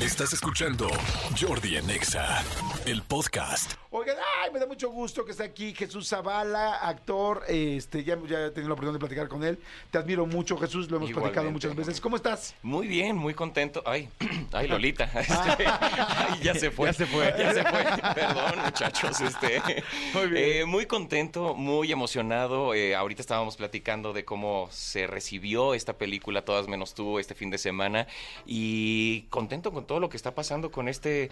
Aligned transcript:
Estás 0.00 0.32
escuchando 0.32 0.88
Jordi 1.38 1.76
en 1.76 1.90
Exa, 1.90 2.42
el 2.86 3.02
podcast. 3.02 3.74
Oigan, 3.90 4.16
ay, 4.40 4.50
me 4.52 4.58
da 4.58 4.66
mucho 4.66 4.90
gusto 4.90 5.24
que 5.24 5.32
esté 5.32 5.44
aquí 5.44 5.74
Jesús 5.74 6.08
Zavala, 6.08 6.76
actor. 6.76 7.44
Este, 7.48 8.04
ya, 8.04 8.18
ya 8.26 8.46
he 8.46 8.50
tenido 8.50 8.68
la 8.68 8.74
oportunidad 8.74 8.94
de 8.94 8.98
platicar 8.98 9.28
con 9.28 9.44
él. 9.44 9.58
Te 9.90 9.98
admiro 9.98 10.26
mucho, 10.26 10.56
Jesús. 10.56 10.90
Lo 10.90 10.96
hemos 10.96 11.12
platicado 11.12 11.50
muchas 11.50 11.74
veces. 11.74 12.00
¿Cómo 12.00 12.16
estás? 12.16 12.54
Muy 12.62 12.86
bien, 12.86 13.16
muy 13.16 13.34
contento. 13.34 13.82
Ay, 13.84 14.08
ay, 14.52 14.68
Lolita. 14.68 15.10
Este, 15.20 15.64
ay, 15.66 16.40
ya 16.42 16.54
se 16.54 16.70
fue. 16.70 16.86
Ya 16.88 16.92
se 16.92 17.06
fue. 17.06 17.34
Ya 17.38 17.52
se 17.54 17.62
fue. 17.62 17.84
Perdón, 18.14 18.58
muchachos. 18.64 19.20
Este, 19.20 19.62
Muy 20.14 20.26
bien. 20.28 20.44
eh, 20.44 20.64
muy 20.64 20.86
contento, 20.86 21.54
muy 21.54 21.92
emocionado. 21.92 22.74
Eh, 22.74 22.94
ahorita 22.94 23.20
estábamos 23.20 23.56
platicando 23.56 24.12
de 24.12 24.24
cómo 24.24 24.68
se 24.70 25.06
recibió 25.06 25.74
esta 25.74 25.94
película, 25.98 26.42
Todas 26.44 26.68
menos 26.68 26.94
tú, 26.94 27.18
este 27.18 27.34
fin 27.34 27.50
de 27.50 27.58
semana. 27.58 28.06
Y 28.46 29.22
contento 29.30 29.72
con 29.72 29.86
todo 29.86 30.00
lo 30.00 30.08
que 30.08 30.16
está 30.16 30.34
pasando 30.34 30.70
con 30.70 30.88
este 30.88 31.30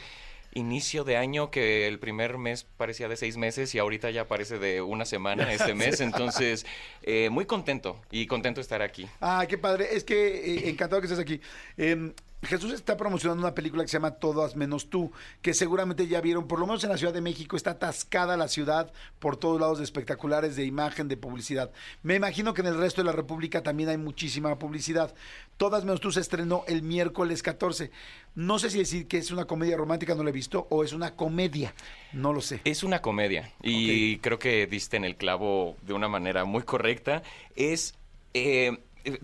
inicio 0.58 1.04
de 1.04 1.16
año 1.16 1.50
que 1.50 1.86
el 1.86 1.98
primer 1.98 2.36
mes 2.38 2.66
parecía 2.76 3.08
de 3.08 3.16
seis 3.16 3.36
meses 3.36 3.74
y 3.74 3.78
ahorita 3.78 4.10
ya 4.10 4.28
parece 4.28 4.58
de 4.58 4.82
una 4.82 5.04
semana 5.04 5.52
este 5.52 5.74
mes. 5.74 6.00
Entonces, 6.00 6.66
eh, 7.02 7.30
muy 7.30 7.46
contento 7.46 8.00
y 8.10 8.26
contento 8.26 8.58
de 8.58 8.62
estar 8.62 8.82
aquí. 8.82 9.08
Ah, 9.20 9.46
qué 9.48 9.56
padre. 9.56 9.88
Es 9.92 10.04
que 10.04 10.54
eh, 10.54 10.68
encantado 10.68 11.00
que 11.00 11.06
estés 11.06 11.20
aquí. 11.20 11.40
Em, 11.76 12.12
Jesús 12.42 12.72
está 12.72 12.96
promocionando 12.96 13.42
una 13.42 13.54
película 13.54 13.82
que 13.82 13.88
se 13.88 13.96
llama 13.96 14.12
Todas 14.12 14.54
menos 14.54 14.90
tú, 14.90 15.10
que 15.42 15.54
seguramente 15.54 16.06
ya 16.06 16.20
vieron, 16.20 16.46
por 16.46 16.60
lo 16.60 16.66
menos 16.66 16.84
en 16.84 16.90
la 16.90 16.96
Ciudad 16.96 17.12
de 17.12 17.20
México 17.20 17.56
está 17.56 17.72
atascada 17.72 18.36
la 18.36 18.46
ciudad 18.46 18.92
por 19.18 19.36
todos 19.36 19.60
lados 19.60 19.78
de 19.78 19.84
espectaculares, 19.84 20.54
de 20.54 20.64
imagen, 20.64 21.08
de 21.08 21.16
publicidad. 21.16 21.72
Me 22.04 22.14
imagino 22.14 22.54
que 22.54 22.60
en 22.60 22.68
el 22.68 22.78
resto 22.78 23.00
de 23.00 23.06
la 23.06 23.12
República 23.12 23.64
también 23.64 23.88
hay 23.88 23.96
muchísima 23.96 24.56
publicidad. 24.56 25.14
Todas 25.56 25.84
menos 25.84 26.00
tú 26.00 26.12
se 26.12 26.20
estrenó 26.20 26.62
el 26.68 26.82
miércoles 26.82 27.42
14. 27.42 27.90
No 28.36 28.60
sé 28.60 28.70
si 28.70 28.78
decir 28.78 29.08
que 29.08 29.18
es 29.18 29.32
una 29.32 29.46
comedia 29.46 29.76
romántica, 29.76 30.14
no 30.14 30.22
la 30.22 30.30
he 30.30 30.32
visto, 30.32 30.68
o 30.70 30.84
es 30.84 30.92
una 30.92 31.16
comedia, 31.16 31.74
no 32.12 32.32
lo 32.32 32.40
sé. 32.40 32.60
Es 32.64 32.84
una 32.84 33.02
comedia 33.02 33.52
y 33.62 34.18
creo 34.18 34.38
que 34.38 34.68
diste 34.68 34.96
en 34.96 35.04
el 35.04 35.16
clavo 35.16 35.76
de 35.82 35.92
una 35.92 36.06
manera 36.06 36.44
muy 36.44 36.62
correcta. 36.62 37.24
Es... 37.56 37.94
eh, 38.32 38.78
eh, 39.04 39.18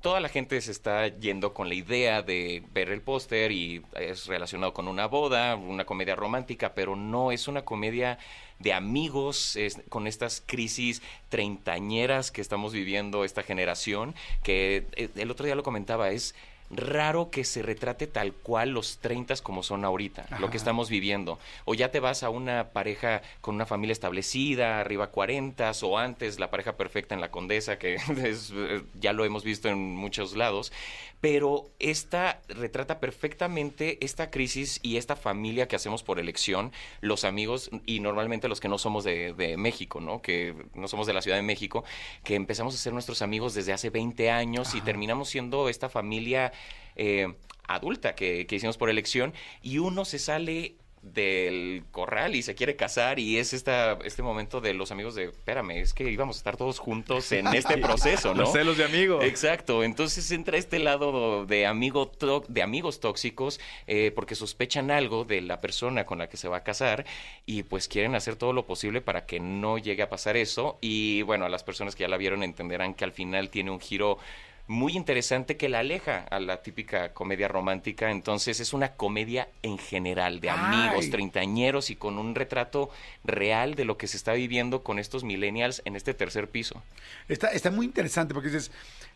Toda 0.00 0.20
la 0.20 0.30
gente 0.30 0.58
se 0.62 0.70
está 0.70 1.08
yendo 1.08 1.52
con 1.52 1.68
la 1.68 1.74
idea 1.74 2.22
de 2.22 2.62
ver 2.72 2.88
el 2.88 3.02
póster 3.02 3.52
y 3.52 3.82
es 3.94 4.26
relacionado 4.26 4.72
con 4.72 4.88
una 4.88 5.06
boda, 5.06 5.56
una 5.56 5.84
comedia 5.84 6.16
romántica, 6.16 6.74
pero 6.74 6.96
no 6.96 7.32
es 7.32 7.48
una 7.48 7.66
comedia 7.66 8.18
de 8.58 8.72
amigos 8.72 9.58
con 9.90 10.06
estas 10.06 10.42
crisis 10.46 11.02
treintañeras 11.28 12.30
que 12.30 12.40
estamos 12.40 12.72
viviendo 12.72 13.24
esta 13.24 13.42
generación, 13.42 14.14
que 14.42 14.86
eh, 14.96 15.10
el 15.16 15.30
otro 15.30 15.44
día 15.44 15.54
lo 15.54 15.62
comentaba, 15.62 16.10
es 16.10 16.34
raro 16.76 17.30
que 17.30 17.44
se 17.44 17.62
retrate 17.62 18.06
tal 18.06 18.32
cual 18.32 18.70
los 18.70 18.98
30 18.98 19.24
como 19.42 19.62
son 19.62 19.84
ahorita, 19.84 20.26
lo 20.38 20.50
que 20.50 20.56
estamos 20.56 20.90
viviendo. 20.90 21.38
O 21.64 21.74
ya 21.74 21.90
te 21.90 22.00
vas 22.00 22.22
a 22.22 22.30
una 22.30 22.70
pareja 22.70 23.22
con 23.40 23.54
una 23.54 23.66
familia 23.66 23.92
establecida, 23.92 24.80
arriba 24.80 25.08
40 25.08 25.72
o 25.82 25.98
antes 25.98 26.38
la 26.38 26.50
pareja 26.50 26.76
perfecta 26.76 27.14
en 27.14 27.20
la 27.20 27.30
Condesa, 27.30 27.78
que 27.78 27.94
es, 28.24 28.52
eh, 28.54 28.82
ya 29.00 29.12
lo 29.12 29.24
hemos 29.24 29.44
visto 29.44 29.68
en 29.68 29.94
muchos 29.94 30.36
lados, 30.36 30.72
pero 31.20 31.70
esta 31.78 32.40
retrata 32.48 33.00
perfectamente 33.00 34.04
esta 34.04 34.30
crisis 34.30 34.78
y 34.82 34.98
esta 34.98 35.16
familia 35.16 35.68
que 35.68 35.76
hacemos 35.76 36.02
por 36.02 36.18
elección, 36.18 36.72
los 37.00 37.24
amigos 37.24 37.70
y 37.86 38.00
normalmente 38.00 38.48
los 38.48 38.60
que 38.60 38.68
no 38.68 38.78
somos 38.78 39.04
de, 39.04 39.32
de 39.32 39.56
México, 39.56 40.00
¿no? 40.00 40.20
Que 40.20 40.54
no 40.74 40.86
somos 40.86 41.06
de 41.06 41.14
la 41.14 41.22
Ciudad 41.22 41.38
de 41.38 41.42
México, 41.42 41.84
que 42.24 42.34
empezamos 42.34 42.74
a 42.74 42.78
ser 42.78 42.92
nuestros 42.92 43.22
amigos 43.22 43.54
desde 43.54 43.72
hace 43.72 43.90
20 43.90 44.30
años 44.30 44.74
y 44.74 44.80
terminamos 44.82 45.30
siendo 45.30 45.68
esta 45.68 45.88
familia 45.88 46.52
eh, 46.96 47.34
adulta 47.66 48.14
que, 48.14 48.46
que 48.46 48.56
hicimos 48.56 48.76
por 48.76 48.90
elección 48.90 49.32
y 49.62 49.78
uno 49.78 50.04
se 50.04 50.18
sale 50.18 50.76
del 51.04 51.84
corral 51.90 52.34
y 52.34 52.42
se 52.42 52.54
quiere 52.54 52.76
casar 52.76 53.18
y 53.18 53.36
es 53.36 53.52
esta, 53.52 53.98
este 54.04 54.22
momento 54.22 54.60
de 54.60 54.72
los 54.72 54.90
amigos 54.90 55.14
de, 55.14 55.24
espérame, 55.24 55.72
es 55.72 55.92
que 55.92 56.10
íbamos 56.10 56.36
a 56.36 56.38
estar 56.38 56.56
todos 56.56 56.78
juntos 56.78 57.30
en 57.32 57.46
este 57.54 57.76
proceso, 57.76 58.34
¿no? 58.34 58.42
Los 58.42 58.52
celos 58.52 58.78
de 58.78 58.84
amigo. 58.84 59.20
Exacto, 59.22 59.84
entonces 59.84 60.30
entra 60.30 60.56
este 60.56 60.78
lado 60.78 61.44
de, 61.44 61.66
amigo 61.66 62.10
de 62.48 62.62
amigos 62.62 63.00
tóxicos 63.00 63.60
eh, 63.86 64.12
porque 64.14 64.34
sospechan 64.34 64.90
algo 64.90 65.24
de 65.24 65.42
la 65.42 65.60
persona 65.60 66.06
con 66.06 66.18
la 66.18 66.28
que 66.28 66.38
se 66.38 66.48
va 66.48 66.58
a 66.58 66.62
casar 66.62 67.04
y 67.44 67.64
pues 67.64 67.86
quieren 67.86 68.14
hacer 68.14 68.36
todo 68.36 68.52
lo 68.54 68.66
posible 68.66 69.02
para 69.02 69.26
que 69.26 69.40
no 69.40 69.76
llegue 69.76 70.02
a 70.02 70.08
pasar 70.08 70.36
eso 70.36 70.78
y 70.80 71.22
bueno, 71.22 71.44
a 71.44 71.48
las 71.50 71.64
personas 71.64 71.94
que 71.94 72.02
ya 72.02 72.08
la 72.08 72.16
vieron 72.16 72.42
entenderán 72.42 72.94
que 72.94 73.04
al 73.04 73.12
final 73.12 73.50
tiene 73.50 73.70
un 73.70 73.80
giro 73.80 74.18
muy 74.66 74.96
interesante 74.96 75.56
que 75.56 75.68
la 75.68 75.80
aleja 75.80 76.24
a 76.30 76.40
la 76.40 76.62
típica 76.62 77.12
comedia 77.12 77.48
romántica, 77.48 78.10
entonces 78.10 78.60
es 78.60 78.72
una 78.72 78.94
comedia 78.94 79.48
en 79.62 79.76
general 79.76 80.40
de 80.40 80.50
amigos, 80.50 81.04
Ay. 81.04 81.10
treintañeros 81.10 81.90
y 81.90 81.96
con 81.96 82.18
un 82.18 82.34
retrato 82.34 82.90
real 83.24 83.74
de 83.74 83.84
lo 83.84 83.98
que 83.98 84.06
se 84.06 84.16
está 84.16 84.32
viviendo 84.32 84.82
con 84.82 84.98
estos 84.98 85.22
millennials 85.22 85.82
en 85.84 85.96
este 85.96 86.14
tercer 86.14 86.48
piso. 86.48 86.82
Está, 87.28 87.48
está 87.48 87.70
muy 87.70 87.84
interesante 87.84 88.32
porque 88.32 88.48
dices, 88.48 88.70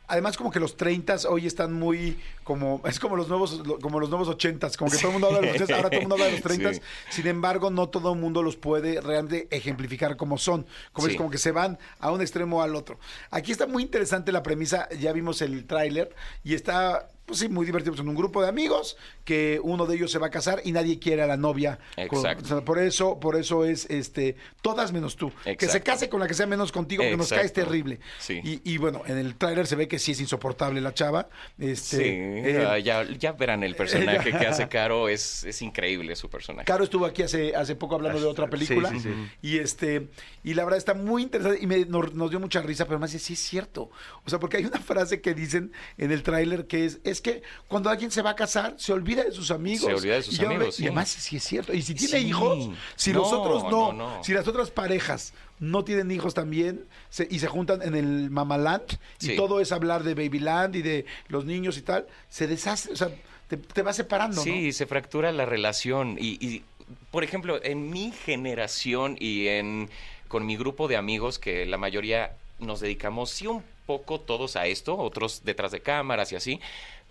además 0.09 0.37
como 0.37 0.51
que 0.51 0.59
los 0.59 0.77
30 0.77 1.17
hoy 1.29 1.47
están 1.47 1.73
muy 1.73 2.19
como, 2.43 2.81
es 2.87 2.99
como 2.99 3.15
los 3.15 3.29
nuevos, 3.29 3.63
como 3.81 4.01
los 4.01 4.09
nuevos 4.09 4.27
80 4.29 4.71
como 4.79 4.91
que 4.91 4.97
todo 4.97 5.09
el 5.09 5.13
mundo 5.13 5.29
habla 5.29 5.41
de 5.41 5.47
los 5.47 5.57
80, 5.57 5.77
ahora 5.77 5.91
todo 5.91 6.01
el 6.01 6.09
mundo 6.09 6.15
habla 6.17 6.27
de 6.27 6.33
los 6.33 6.43
30 6.43 6.75
Sí. 6.75 6.81
sin 7.11 7.27
embargo 7.27 7.71
no 7.71 7.89
todo 7.89 8.13
el 8.15 8.19
mundo 8.19 8.43
los 8.43 8.57
puede 8.57 9.01
realmente 9.01 9.49
ejemplificar 9.51 10.17
como 10.17 10.39
son, 10.39 10.67
como 10.93 11.09
es 11.09 11.17
como 11.17 11.31
que 11.31 11.39
se 11.39 11.53
van 11.53 11.79
a 12.01 12.11
un 12.11 12.21
extremo 12.21 12.59
o 12.59 12.63
al 12.63 12.75
otro. 12.75 12.99
Aquí 13.31 13.53
está 13.53 13.67
muy 13.67 13.83
interesante 13.83 14.33
la 14.33 14.43
premisa, 14.43 14.89
ya 14.99 15.13
vimos 15.13 15.43
el 15.43 15.67
tráiler 15.67 16.15
y 16.43 16.55
está 16.55 17.09
pues 17.29 17.39
sí, 17.41 17.49
muy 17.49 17.65
divertido. 17.67 17.95
Son 17.97 18.09
un 18.09 18.17
grupo 18.17 18.43
de 18.43 18.49
amigos 18.49 18.97
que 19.25 19.61
uno 19.63 19.87
de 19.87 19.95
ellos 19.97 20.11
se 20.11 20.19
va 20.19 20.27
a 20.29 20.31
casar 20.31 20.61
y 20.65 20.73
nadie 20.73 20.99
quiere 20.99 21.23
a 21.23 21.27
la 21.27 21.37
novia. 21.37 21.79
con- 21.95 22.05
Exacto. 22.19 22.45
o 22.45 22.49
sea, 22.49 22.61
por 22.65 22.79
eso, 22.79 23.21
por 23.21 23.37
eso 23.37 23.65
es 23.65 23.87
este, 23.91 24.35
todas 24.63 24.91
menos 24.93 25.17
tú. 25.17 25.31
Que 25.59 25.69
se 25.69 25.83
case 25.83 26.09
con 26.09 26.19
la 26.21 26.27
que 26.27 26.35
sea 26.35 26.47
menos 26.47 26.73
contigo, 26.73 27.03
que 27.05 27.17
nos 27.17 27.29
caes 27.29 27.53
terrible. 27.53 28.01
Sí. 28.19 28.41
Y, 28.43 28.61
y 28.73 28.79
bueno, 28.79 29.03
en 29.07 29.19
el 29.19 29.37
tráiler 29.37 29.67
se 29.67 29.77
ve 29.77 29.87
que 29.87 29.99
sí 29.99 30.13
es 30.13 30.21
insoportable 30.21 30.81
la 30.81 30.95
chava. 30.95 31.29
Este, 31.59 31.97
Sí, 31.99 32.03
eh, 32.05 32.67
ah, 32.69 32.79
ya, 32.79 33.05
ya 33.05 33.33
verán 33.33 33.63
el 33.63 33.75
personaje 33.77 34.31
que 34.39 34.47
hace 34.47 34.67
Caro, 34.69 35.09
es, 35.09 35.45
es 35.45 35.61
increíble 35.63 36.17
su 36.17 36.31
personaje. 36.31 36.65
Caro 36.67 36.85
estuvo 36.85 37.05
aquí 37.05 37.23
hace, 37.23 37.55
hace 37.55 37.75
poco 37.77 37.95
hablando 37.95 38.19
de 38.21 38.27
otra 38.27 38.49
película. 38.49 38.89
Sí, 38.91 39.01
sí, 39.01 39.11
sí. 39.13 39.31
Y 39.43 39.59
este, 39.59 40.09
y 40.43 40.55
la 40.55 40.65
verdad 40.65 40.79
está 40.79 40.95
muy 40.95 41.23
interesante. 41.23 41.59
Y 41.63 41.67
me, 41.67 41.85
nos, 41.85 42.15
nos 42.15 42.31
dio 42.31 42.41
mucha 42.41 42.63
risa, 42.63 42.87
pero 42.87 42.99
más 42.99 43.13
dice, 43.13 43.25
sí 43.27 43.33
es 43.35 43.41
cierto. 43.41 43.91
O 44.25 44.31
sea, 44.31 44.39
porque 44.39 44.57
hay 44.57 44.65
una 44.65 44.79
frase 44.81 45.21
que 45.21 45.35
dicen 45.35 45.73
en 45.99 46.13
el 46.13 46.23
tráiler 46.23 46.67
que 46.67 46.85
es, 46.87 47.01
es 47.05 47.18
que 47.21 47.43
cuando 47.67 47.91
alguien 47.91 48.11
se 48.11 48.23
va 48.23 48.31
a 48.31 48.37
casar, 48.37 48.75
se 48.79 48.93
olvida 48.93 49.25
de 49.25 49.33
sus 49.33 49.51
amigos. 49.51 49.87
Se 49.87 49.95
olvida 49.95 50.15
de 50.15 50.23
sus 50.23 50.35
Y 50.35 50.39
yo 50.39 50.47
amigos, 50.47 50.81
Y 50.81 50.85
además 50.87 51.09
sí 51.09 51.37
es 51.37 51.45
cierto. 51.45 51.73
Y 51.73 51.83
si 51.83 51.95
tiene 51.95 52.21
Sí. 52.21 52.27
hijos, 52.29 52.71
si 52.97 53.13
los 53.13 53.31
No, 53.33 53.41
otros 53.43 53.63
no, 53.65 53.93
no, 53.93 54.17
no. 54.17 54.25
si 54.25 54.33
las 54.33 54.47
otras 54.49 54.71
parejas 54.71 55.33
no 55.59 55.85
tienen 55.85 56.11
hijos 56.11 56.35
también 56.35 56.85
se- 57.11 57.27
y 57.31 57.39
se 57.41 57.47
juntan 57.49 57.83
en 57.83 57.95
el 57.97 58.31
Mamaland 58.31 58.85
y 59.21 59.35
todo 59.37 59.61
es 59.61 59.73
hablar 59.73 60.05
de 60.05 60.15
Babyland 60.15 60.77
y 60.77 60.83
de 60.83 61.05
los 61.29 61.45
niños 61.45 61.77
y 61.79 61.83
tal, 61.83 62.07
se 62.29 62.47
deshace, 62.47 62.93
o 62.93 62.97
sea, 62.97 63.11
te, 63.49 63.57
te 63.57 63.83
va 63.83 63.93
separando, 63.93 64.41
Sí, 64.43 64.67
¿no? 64.67 64.73
se 64.73 64.87
fractura 64.87 65.33
la 65.33 65.47
relación. 65.47 66.17
Y, 66.21 66.39
y, 66.47 66.63
por 67.11 67.25
ejemplo, 67.25 67.59
en 67.65 67.91
mi 67.91 68.13
generación 68.13 69.17
y 69.19 69.49
en 69.49 69.91
con 70.29 70.45
mi 70.45 70.57
grupo 70.57 70.89
de 70.89 70.97
amigos, 70.97 71.39
que 71.39 71.65
la 71.65 71.79
mayoría 71.79 72.37
nos 72.59 72.81
dedicamos 72.81 73.31
sí 73.31 73.47
un 73.47 73.65
poco 73.87 74.21
todos 74.21 74.57
a 74.57 74.67
esto, 74.67 74.97
otros 74.99 75.41
detrás 75.45 75.73
de 75.73 75.81
cámaras 75.81 76.31
y 76.33 76.37
así, 76.37 76.61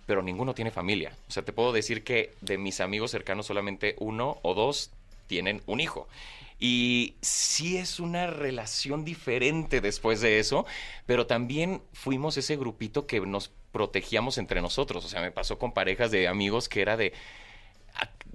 pero 0.08 0.22
ninguno 0.22 0.54
tiene 0.54 0.70
familia. 0.70 1.12
O 1.28 1.30
sea, 1.30 1.44
te 1.44 1.52
puedo 1.52 1.70
decir 1.70 2.02
que 2.02 2.32
de 2.40 2.56
mis 2.56 2.80
amigos 2.80 3.10
cercanos 3.10 3.44
solamente 3.44 3.94
uno 3.98 4.38
o 4.40 4.54
dos 4.54 4.90
tienen 5.26 5.60
un 5.66 5.80
hijo. 5.80 6.08
Y 6.58 7.16
sí 7.20 7.76
es 7.76 8.00
una 8.00 8.26
relación 8.26 9.04
diferente 9.04 9.82
después 9.82 10.22
de 10.22 10.38
eso, 10.38 10.64
pero 11.04 11.26
también 11.26 11.82
fuimos 11.92 12.38
ese 12.38 12.56
grupito 12.56 13.06
que 13.06 13.20
nos 13.20 13.50
protegíamos 13.70 14.38
entre 14.38 14.62
nosotros. 14.62 15.04
O 15.04 15.08
sea, 15.10 15.20
me 15.20 15.30
pasó 15.30 15.58
con 15.58 15.72
parejas 15.72 16.10
de 16.10 16.26
amigos 16.26 16.70
que 16.70 16.80
era 16.80 16.96
de 16.96 17.12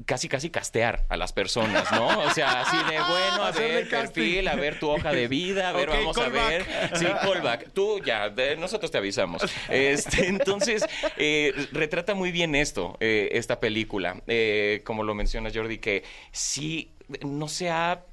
casi 0.06 0.28
casi 0.28 0.50
castear 0.50 1.06
a 1.10 1.18
las 1.18 1.34
personas, 1.34 1.92
¿no? 1.92 2.20
O 2.20 2.30
sea, 2.32 2.62
así 2.62 2.78
de 2.78 3.00
bueno, 3.10 3.44
a 3.44 3.52
ver 3.52 3.90
perfil, 3.90 4.48
a 4.48 4.56
ver 4.56 4.80
tu 4.80 4.90
hoja 4.90 5.12
de 5.12 5.28
vida, 5.28 5.70
a 5.70 5.72
ver, 5.74 5.90
vamos 5.90 6.18
a 6.18 6.30
ver. 6.30 6.66
Sí, 6.96 7.06
callback. 7.06 7.72
Tú 7.74 8.00
ya, 8.04 8.30
de- 8.30 8.56
nosotros 8.58 8.92
te 8.92 8.98
avisamos. 8.98 9.44
Este, 9.70 10.28
entonces, 10.28 10.86
eh, 11.18 11.54
retrata 11.72 12.14
muy 12.16 12.32
bien 12.32 12.56
esto, 12.56 12.98
eh, 13.00 13.30
esta 13.34 13.60
película. 13.60 14.22
Eh, 14.28 14.82
como 14.84 15.04
lo 15.04 15.14
menciona 15.16 15.50
Jordi, 15.54 15.78
que 15.78 16.04
sí 16.32 16.92
no 17.22 17.48
se 17.48 17.70
ha 17.70 18.04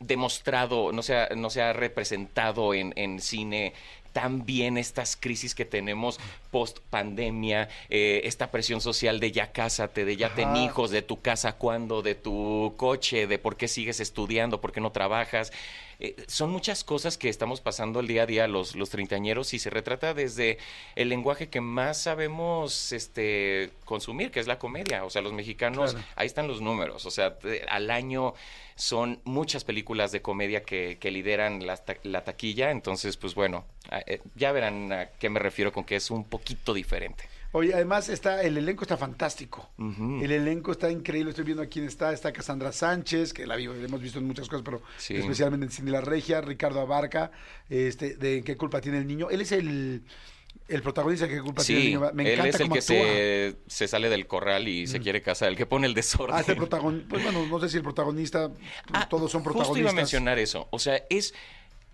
demostrado, 0.00 0.92
no 0.92 1.02
se 1.02 1.16
ha, 1.16 1.28
no 1.36 1.50
se 1.50 1.62
ha 1.62 1.72
representado 1.72 2.74
en, 2.74 2.92
en 2.96 3.20
cine 3.20 3.72
también 4.14 4.78
estas 4.78 5.16
crisis 5.16 5.54
que 5.54 5.66
tenemos 5.66 6.18
post 6.50 6.78
pandemia, 6.88 7.68
eh, 7.90 8.22
esta 8.24 8.50
presión 8.50 8.80
social 8.80 9.20
de 9.20 9.30
ya 9.32 9.52
cásate, 9.52 10.06
de 10.06 10.16
ya 10.16 10.34
ten 10.34 10.56
hijos, 10.56 10.90
de 10.90 11.02
tu 11.02 11.20
casa 11.20 11.52
cuándo, 11.58 12.00
de 12.00 12.14
tu 12.14 12.72
coche, 12.78 13.26
de 13.26 13.38
por 13.38 13.56
qué 13.58 13.68
sigues 13.68 14.00
estudiando, 14.00 14.62
por 14.62 14.72
qué 14.72 14.80
no 14.80 14.92
trabajas. 14.92 15.52
Eh, 16.00 16.16
son 16.26 16.50
muchas 16.50 16.82
cosas 16.84 17.18
que 17.18 17.28
estamos 17.28 17.60
pasando 17.60 18.00
el 18.00 18.06
día 18.08 18.22
a 18.22 18.26
día 18.26 18.48
los, 18.48 18.74
los 18.74 18.90
treintañeros 18.90 19.52
y 19.54 19.58
se 19.58 19.70
retrata 19.70 20.14
desde 20.14 20.58
el 20.96 21.08
lenguaje 21.08 21.48
que 21.48 21.60
más 21.60 22.00
sabemos 22.02 22.92
este, 22.92 23.70
consumir, 23.84 24.30
que 24.30 24.40
es 24.40 24.46
la 24.46 24.58
comedia. 24.58 25.04
O 25.04 25.10
sea, 25.10 25.22
los 25.22 25.32
mexicanos, 25.32 25.92
Claro. 25.92 26.06
ahí 26.16 26.26
están 26.26 26.48
los 26.48 26.60
números. 26.60 27.04
O 27.06 27.10
sea, 27.10 27.38
te- 27.38 27.62
al 27.68 27.90
año 27.90 28.34
son 28.76 29.20
muchas 29.24 29.64
películas 29.64 30.10
de 30.12 30.20
comedia 30.22 30.62
que, 30.64 30.98
que 31.00 31.10
lideran 31.10 31.66
la, 31.66 31.76
ta- 31.76 31.96
la 32.02 32.24
taquilla. 32.24 32.70
Entonces, 32.70 33.16
pues 33.16 33.34
bueno, 33.34 33.64
ah, 33.90 34.02
eh, 34.06 34.20
ya 34.34 34.52
verán 34.52 34.92
a 34.92 35.06
qué 35.10 35.30
me 35.30 35.38
refiero 35.40 35.72
con 35.72 35.84
que 35.84 35.96
es 35.96 36.10
un 36.10 36.24
poquito 36.24 36.74
diferente. 36.74 37.24
Oye, 37.52 37.72
además 37.72 38.08
está, 38.08 38.42
el 38.42 38.56
elenco 38.58 38.82
está 38.82 38.96
fantástico. 38.96 39.70
El 39.78 40.32
elenco 40.32 40.72
está 40.72 40.90
increíble. 40.90 41.30
Estoy 41.30 41.44
viendo 41.44 41.62
a 41.62 41.66
quién 41.66 41.84
está. 41.84 42.12
Está 42.12 42.32
Cassandra 42.32 42.72
Sánchez, 42.72 43.32
que 43.32 43.46
la 43.46 43.56
hemos 43.56 44.00
visto 44.00 44.18
en 44.18 44.26
muchas 44.26 44.48
cosas, 44.48 44.64
pero 44.64 44.82
Sí. 44.96 45.14
especialmente 45.14 45.66
en 45.66 45.70
Cindy 45.70 45.92
La 45.92 46.00
Regia. 46.00 46.40
Ricardo 46.40 46.80
Abarca, 46.80 47.30
este, 47.70 48.16
de 48.16 48.42
¿Qué 48.42 48.56
culpa 48.56 48.80
tiene 48.80 48.98
el 48.98 49.06
niño? 49.06 49.30
Él 49.30 49.40
es 49.40 49.52
el, 49.52 50.02
el 50.68 50.82
protagonista 50.82 51.28
¿Qué 51.28 51.40
culpa 51.40 51.62
tiene 51.62 51.80
el 51.80 51.86
niño? 51.86 52.10
Me 52.14 52.22
él 52.24 52.32
encanta 52.32 52.48
es 52.48 52.54
el 52.56 52.62
cómo 52.62 52.74
que 52.74 52.82
se, 52.82 53.56
se 53.66 53.88
sale 53.88 54.08
del 54.08 54.26
corral 54.26 54.66
y 54.66 54.86
se 54.86 55.00
quiere 55.00 55.20
casar, 55.20 55.48
el 55.48 55.56
que 55.56 55.66
pone 55.66 55.86
el 55.86 55.94
desorden. 55.94 56.36
Ah, 56.36 56.40
este 56.40 56.56
protagonista. 56.56 57.08
Pues 57.08 57.22
bueno, 57.22 57.46
no 57.46 57.60
sé 57.60 57.68
si 57.68 57.76
el 57.76 57.82
protagonista. 57.82 58.50
Ah, 58.92 59.08
todos 59.08 59.30
son 59.30 59.42
protagonistas. 59.42 59.68
Justo 59.68 59.80
iba 59.80 59.90
a 59.90 59.94
mencionar 59.94 60.38
eso. 60.38 60.68
O 60.70 60.78
sea, 60.78 61.02
es, 61.10 61.34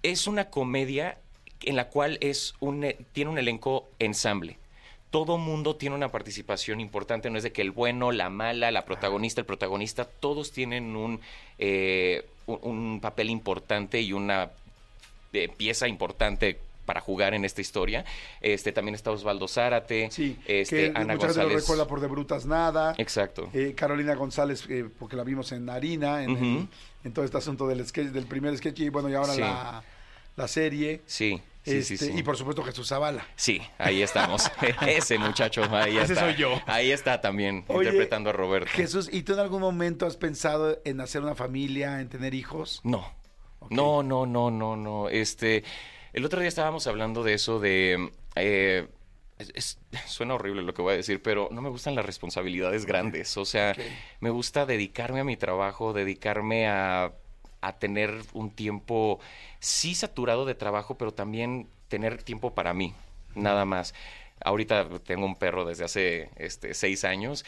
es 0.03 0.27
una 0.27 0.51
comedia 0.51 1.19
en 1.63 1.77
la 1.77 1.89
cual 1.89 2.19
es 2.21 2.55
un, 2.61 2.87
tiene 3.13 3.31
un 3.31 3.39
elenco 3.39 3.89
ensamble. 3.99 4.59
Todo 5.11 5.39
mundo 5.39 5.75
tiene 5.75 5.97
una 5.97 6.13
participación 6.13 6.79
importante, 6.79 7.31
no 7.31 7.37
es 7.39 7.43
de 7.43 7.53
que 7.53 7.63
el 7.63 7.73
bueno, 7.73 8.13
la 8.13 8.31
mala, 8.31 8.71
la 8.71 8.85
protagonista, 8.85 9.41
el 9.41 9.47
protagonista, 9.47 10.05
todos 10.05 10.53
tienen 10.53 10.95
un, 10.95 11.21
eh, 11.59 12.25
un, 12.47 12.61
un 12.63 13.01
papel 13.01 13.29
importante 13.29 14.01
y 14.01 14.13
una 14.13 14.53
eh, 15.33 15.49
pieza 15.49 15.89
importante 15.89 16.61
para 16.91 17.01
jugar 17.01 17.35
en 17.35 17.45
esta 17.45 17.61
historia. 17.61 18.05
Este 18.41 18.73
también 18.73 18.97
está 18.97 19.13
Osvaldo 19.13 19.47
Zárate, 19.47 20.11
Sí, 20.11 20.37
este, 20.45 20.77
que 20.77 20.87
Ana 20.89 20.99
gente 21.13 21.15
lo 21.15 21.19
González. 21.21 21.55
recuerda 21.61 21.87
por 21.87 22.01
De 22.01 22.09
Brutas 22.09 22.47
Nada. 22.47 22.95
Exacto. 22.99 23.49
Eh, 23.55 23.75
Carolina 23.77 24.17
González, 24.17 24.65
eh, 24.69 24.89
porque 24.99 25.15
la 25.15 25.23
vimos 25.23 25.53
en 25.53 25.71
Harina, 25.71 26.25
en, 26.25 26.31
el- 26.31 26.69
en 27.05 27.13
todo 27.13 27.25
este 27.25 27.39
asunto 27.39 27.69
del 27.69 27.87
sketch, 27.87 28.09
del 28.09 28.27
primer 28.27 28.57
sketch 28.59 28.81
y 28.81 28.89
bueno, 28.89 29.09
y 29.09 29.15
ahora 29.15 29.35
Sí. 29.35 29.41
la, 29.41 29.85
la 30.35 30.49
serie. 30.49 31.03
Sí, 31.07 31.41
Este, 31.65 31.97
sí. 31.97 32.13
Y 32.17 32.25
por 32.25 32.37
supuesto 32.37 32.65
Jesús 32.65 32.89
Zavala. 32.89 33.25
Sí, 33.37 33.63
ahí 33.79 34.03
estamos. 34.03 34.51
Ese 34.89 35.17
muchacho, 35.17 35.63
ahí 35.71 35.97
Ese 35.97 36.15
está. 36.15 36.25
soy 36.25 36.35
yo. 36.35 36.61
Ahí 36.67 36.91
está 36.91 37.21
también, 37.21 37.65
Oye, 37.69 37.85
interpretando 37.91 38.31
a 38.31 38.33
Roberto. 38.33 38.69
Jesús, 38.73 39.09
¿y 39.13 39.23
tú 39.23 39.35
en 39.35 39.39
algún 39.39 39.61
momento 39.61 40.07
has 40.07 40.17
pensado 40.17 40.81
en 40.85 41.01
hacer 41.01 41.23
una 41.23 41.37
familia, 41.37 42.01
en 42.01 42.09
tener 42.09 42.35
hijos? 42.35 42.81
No. 42.83 43.13
No, 43.69 44.03
no, 44.03 44.25
no, 44.27 44.51
no, 44.51 44.75
no. 44.75 45.09
Este, 45.11 45.63
el 46.13 46.25
otro 46.25 46.41
día 46.41 46.49
estábamos 46.49 46.87
hablando 46.87 47.23
de 47.23 47.35
eso 47.35 47.61
de. 47.61 48.11
eh, 48.37 48.87
es- 49.39 49.53
es- 49.55 49.79
suena 50.07 50.35
horrible 50.35 50.63
lo 50.63 50.75
que 50.75 50.83
voy 50.83 50.95
a 50.95 50.97
decir, 50.97 51.23
pero 51.23 51.49
no 51.51 51.63
me 51.63 51.69
gustan 51.71 51.95
las 51.95 52.05
responsabilidades 52.07 52.87
grandes. 52.87 53.37
O 53.37 53.45
sea, 53.45 53.75
me 54.21 54.31
gusta 54.31 54.67
dedicarme 54.67 55.21
a 55.21 55.25
mi 55.25 55.37
trabajo, 55.37 55.93
dedicarme 55.93 56.69
a, 56.69 57.13
a 57.61 57.79
tener 57.79 58.15
un 58.33 58.51
tiempo, 58.51 59.21
sí 59.59 59.95
saturado 59.95 60.45
de 60.45 60.55
trabajo, 60.55 60.97
pero 60.99 61.13
también 61.13 61.69
tener 61.89 62.23
tiempo 62.23 62.55
para 62.55 62.73
mí, 62.75 62.95
nada 63.35 63.65
más. 63.65 63.95
Ahorita 64.43 64.89
tengo 65.05 65.27
un 65.27 65.37
perro 65.37 65.65
desde 65.67 65.85
hace 65.85 66.31
este, 66.37 66.73
seis 66.73 67.05
años 67.05 67.45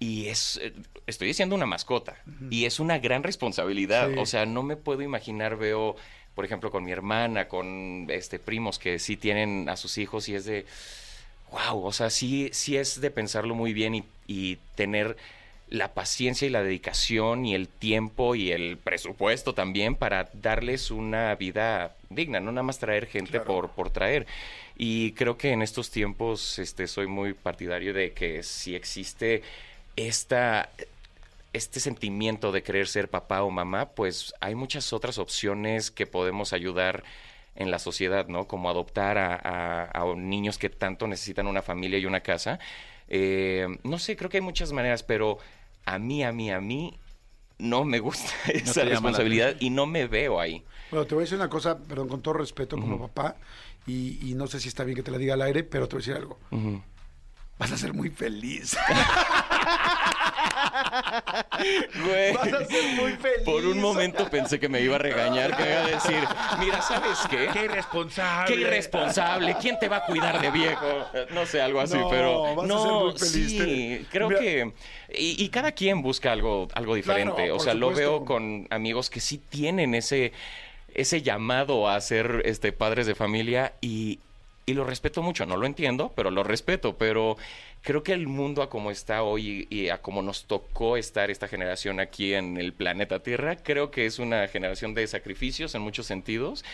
y 0.00 0.26
es, 0.26 0.58
eh, 0.60 0.72
estoy 1.06 1.30
haciendo 1.30 1.54
una 1.54 1.66
mascota 1.66 2.16
y 2.50 2.64
es 2.64 2.80
una 2.80 2.98
gran 2.98 3.22
responsabilidad. 3.22 4.10
Sí. 4.12 4.18
O 4.18 4.26
sea, 4.26 4.44
no 4.46 4.64
me 4.64 4.74
puedo 4.76 5.02
imaginar, 5.02 5.56
veo, 5.56 5.94
por 6.34 6.44
ejemplo, 6.44 6.70
con 6.70 6.84
mi 6.84 6.92
hermana, 6.92 7.48
con 7.48 8.06
este 8.10 8.38
primos 8.38 8.78
que 8.78 8.98
sí 8.98 9.16
tienen 9.16 9.68
a 9.68 9.76
sus 9.76 9.98
hijos 9.98 10.28
y 10.28 10.34
es 10.34 10.44
de, 10.44 10.66
wow, 11.50 11.84
o 11.84 11.92
sea, 11.92 12.10
sí, 12.10 12.50
sí 12.52 12.76
es 12.76 13.00
de 13.00 13.10
pensarlo 13.10 13.54
muy 13.54 13.72
bien 13.72 13.94
y, 13.94 14.04
y 14.26 14.56
tener 14.74 15.16
la 15.68 15.94
paciencia 15.94 16.46
y 16.46 16.50
la 16.50 16.62
dedicación 16.62 17.46
y 17.46 17.54
el 17.54 17.66
tiempo 17.68 18.34
y 18.34 18.52
el 18.52 18.76
presupuesto 18.76 19.54
también 19.54 19.94
para 19.96 20.28
darles 20.34 20.90
una 20.90 21.34
vida 21.34 21.96
digna, 22.10 22.40
no 22.40 22.52
nada 22.52 22.62
más 22.62 22.78
traer 22.78 23.06
gente 23.06 23.40
Claro. 23.40 23.46
por, 23.46 23.70
por 23.70 23.90
traer. 23.90 24.26
Y 24.76 25.12
creo 25.12 25.38
que 25.38 25.50
en 25.52 25.62
estos 25.62 25.90
tiempos 25.90 26.58
este, 26.58 26.86
soy 26.86 27.06
muy 27.06 27.32
partidario 27.34 27.94
de 27.94 28.12
que 28.12 28.42
si 28.42 28.74
existe 28.74 29.42
esta, 29.96 30.68
este 31.52 31.80
sentimiento 31.80 32.50
de 32.52 32.62
querer 32.62 32.88
ser 32.88 33.10
papá 33.10 33.42
o 33.42 33.50
mamá, 33.50 33.90
pues 33.90 34.32
hay 34.40 34.54
muchas 34.54 34.92
otras 34.92 35.18
opciones 35.18 35.90
que 35.90 36.06
podemos 36.06 36.52
ayudar 36.52 37.04
en 37.54 37.70
la 37.70 37.78
sociedad, 37.78 38.26
¿no? 38.28 38.46
Como 38.46 38.70
adoptar 38.70 39.18
a, 39.18 39.34
a- 39.36 39.90
a 40.02 40.14
niños 40.16 40.56
que 40.58 40.70
tanto 40.70 41.06
necesitan 41.06 41.46
una 41.46 41.60
familia 41.62 41.98
y 41.98 42.06
una 42.06 42.20
casa. 42.20 42.58
Eh, 43.08 43.66
no 43.84 43.98
sé, 43.98 44.16
creo 44.16 44.30
que 44.30 44.38
hay 44.38 44.42
muchas 44.42 44.72
maneras, 44.72 45.02
pero 45.02 45.36
a 45.84 45.98
mí, 45.98 46.24
a 46.24 46.32
mí, 46.32 46.50
a 46.50 46.60
mí 46.60 46.98
no 47.58 47.84
me 47.84 47.98
gusta 47.98 48.30
esa 48.48 48.84
responsabilidad 48.84 49.56
y 49.60 49.68
no 49.68 49.84
me 49.84 50.06
veo 50.06 50.40
ahí. 50.40 50.64
Bueno, 50.90 51.06
te 51.06 51.14
voy 51.14 51.22
a 51.22 51.24
decir 51.24 51.36
una 51.36 51.50
cosa, 51.50 51.78
perdón, 51.78 52.08
con 52.08 52.22
todo 52.22 52.34
respeto 52.34 52.76
como 52.78 52.98
papá, 52.98 53.36
y, 53.86 54.18
y 54.30 54.34
no 54.34 54.46
sé 54.46 54.58
si 54.60 54.68
está 54.68 54.84
bien 54.84 54.96
que 54.96 55.02
te 55.02 55.10
la 55.10 55.18
diga 55.18 55.34
al 55.34 55.42
aire, 55.42 55.62
pero 55.64 55.86
te 55.88 55.96
voy 55.96 56.02
a 56.02 56.04
decir 56.06 56.14
algo. 56.16 56.38
Vas 57.58 57.72
a 57.72 57.76
ser 57.76 57.92
muy 57.92 58.08
feliz. 58.10 58.76
Güey. 62.04 62.32
Vas 62.34 62.52
a 62.52 62.64
ser 62.64 62.84
muy 62.96 63.12
feliz. 63.12 63.42
Por 63.44 63.64
un 63.64 63.80
momento 63.80 64.28
pensé 64.28 64.58
que 64.60 64.68
me 64.68 64.80
iba 64.80 64.96
a 64.96 64.98
regañar, 64.98 65.56
que 65.56 65.62
iba 65.62 65.80
a 65.80 65.86
decir, 65.86 66.18
mira, 66.60 66.82
¿sabes 66.82 67.18
qué? 67.30 67.48
¡Qué 67.52 67.64
irresponsable! 67.64 68.54
¡Qué 68.54 68.60
irresponsable! 68.60 69.56
¿Quién 69.60 69.78
te 69.78 69.88
va 69.88 69.98
a 69.98 70.04
cuidar 70.06 70.40
de 70.40 70.50
viejo? 70.50 70.86
No 71.30 71.46
sé, 71.46 71.60
algo 71.60 71.80
así, 71.80 71.96
No, 71.96 72.08
pero 72.10 72.54
vas 72.56 72.64
a 72.64 72.68
no, 72.68 72.82
ser 72.82 72.92
muy 72.92 73.18
feliz. 73.18 73.50
sí, 73.50 74.06
creo 74.10 74.28
Mira- 74.28 74.40
que 74.40 74.72
y, 75.14 75.44
y 75.44 75.48
cada 75.50 75.72
quien 75.72 76.02
busca 76.02 76.32
algo 76.32 76.68
algo 76.74 76.94
diferente. 76.94 77.34
Claro, 77.36 77.56
o 77.56 77.60
sea, 77.60 77.74
lo 77.74 77.90
veo 77.92 78.24
con 78.24 78.66
amigos 78.70 79.10
que 79.10 79.20
sí 79.20 79.38
tienen 79.38 79.94
ese 79.94 80.32
ese 80.94 81.22
llamado 81.22 81.88
a 81.88 82.00
ser 82.00 82.42
este 82.44 82.72
padres 82.72 83.06
de 83.06 83.14
familia 83.14 83.72
y 83.80 84.18
y 84.66 84.74
lo 84.74 84.84
respeto 84.84 85.22
mucho. 85.22 85.46
No 85.46 85.56
lo 85.56 85.66
entiendo, 85.66 86.12
pero 86.14 86.30
lo 86.30 86.44
respeto. 86.44 86.96
Pero 86.96 87.36
creo 87.82 88.02
que 88.02 88.12
el 88.12 88.26
mundo 88.26 88.62
a 88.62 88.70
como 88.70 88.90
está 88.90 89.22
hoy 89.22 89.66
y 89.70 89.88
a 89.88 89.98
como 89.98 90.22
nos 90.22 90.44
tocó 90.44 90.96
estar 90.96 91.30
esta 91.30 91.48
generación 91.48 92.00
aquí 92.00 92.34
en 92.34 92.56
el 92.56 92.72
planeta 92.72 93.20
Tierra, 93.20 93.56
creo 93.56 93.90
que 93.90 94.06
es 94.06 94.18
una 94.18 94.46
generación 94.48 94.94
de 94.94 95.06
sacrificios 95.06 95.74
en 95.74 95.82
muchos 95.82 96.06
sentidos. 96.06 96.64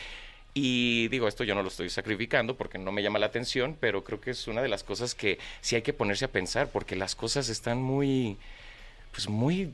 Y 0.55 1.09
digo, 1.09 1.29
esto 1.29 1.45
yo 1.45 1.55
no 1.55 1.63
lo 1.63 1.69
estoy 1.69 1.91
sacrificando 1.91 2.57
porque 2.57 2.79
no 2.79 2.91
me 2.91 3.03
llama 3.03 3.19
la 3.19 3.27
atención, 3.27 3.77
pero 3.79 4.03
creo 4.03 4.21
que 4.21 4.31
es 4.33 4.49
una 4.49 4.63
de 4.63 4.69
las 4.69 4.83
cosas 4.83 5.15
que 5.15 5.39
sí 5.61 5.77
hay 5.77 5.83
que 5.83 5.93
ponerse 5.93 6.25
a 6.25 6.33
pensar 6.33 6.69
porque 6.71 6.97
las 6.97 7.15
cosas 7.15 7.49
están 7.49 7.81
muy, 7.81 8.39
pues 9.13 9.29
muy 9.29 9.73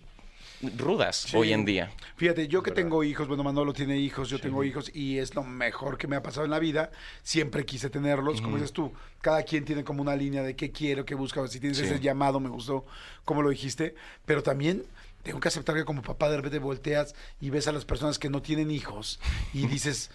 rudas 0.76 1.16
Sí. 1.16 1.36
hoy 1.36 1.52
en 1.52 1.64
día. 1.64 1.90
Fíjate, 2.16 2.48
yo 2.48 2.62
que 2.62 2.70
tengo 2.70 3.02
hijos, 3.04 3.28
bueno, 3.28 3.42
Manolo 3.42 3.72
tiene 3.72 3.96
hijos, 3.98 4.28
yo 4.30 4.40
tengo 4.40 4.62
hijos 4.64 4.90
y 4.94 5.18
es 5.18 5.34
lo 5.34 5.42
mejor 5.44 5.98
que 5.98 6.06
me 6.06 6.16
ha 6.16 6.22
pasado 6.22 6.44
en 6.44 6.50
la 6.50 6.58
vida. 6.58 6.90
Siempre 7.22 7.64
quise 7.64 7.90
tenerlos, 7.90 8.40
como 8.40 8.56
dices 8.56 8.72
tú, 8.72 8.92
cada 9.20 9.42
quien 9.42 9.64
tiene 9.64 9.84
como 9.84 10.02
una 10.02 10.16
línea 10.16 10.42
de 10.42 10.54
qué 10.56 10.70
quiero, 10.70 11.04
qué 11.04 11.14
busca. 11.14 11.46
Si 11.48 11.60
tienes 11.60 11.78
Sí. 11.78 11.84
ese 11.84 12.00
llamado, 12.00 12.40
me 12.40 12.48
gustó 12.48 12.84
como 13.24 13.42
lo 13.42 13.50
dijiste, 13.50 13.94
pero 14.24 14.42
también 14.42 14.84
tengo 15.22 15.40
que 15.40 15.48
aceptar 15.48 15.74
que 15.74 15.84
como 15.86 16.02
papá 16.02 16.28
de 16.28 16.36
repente 16.36 16.58
volteas 16.58 17.14
y 17.40 17.48
ves 17.48 17.66
a 17.66 17.72
las 17.72 17.84
personas 17.86 18.18
que 18.18 18.28
no 18.28 18.42
tienen 18.42 18.70
hijos 18.70 19.18
y 19.54 19.66
dices, 19.66 20.10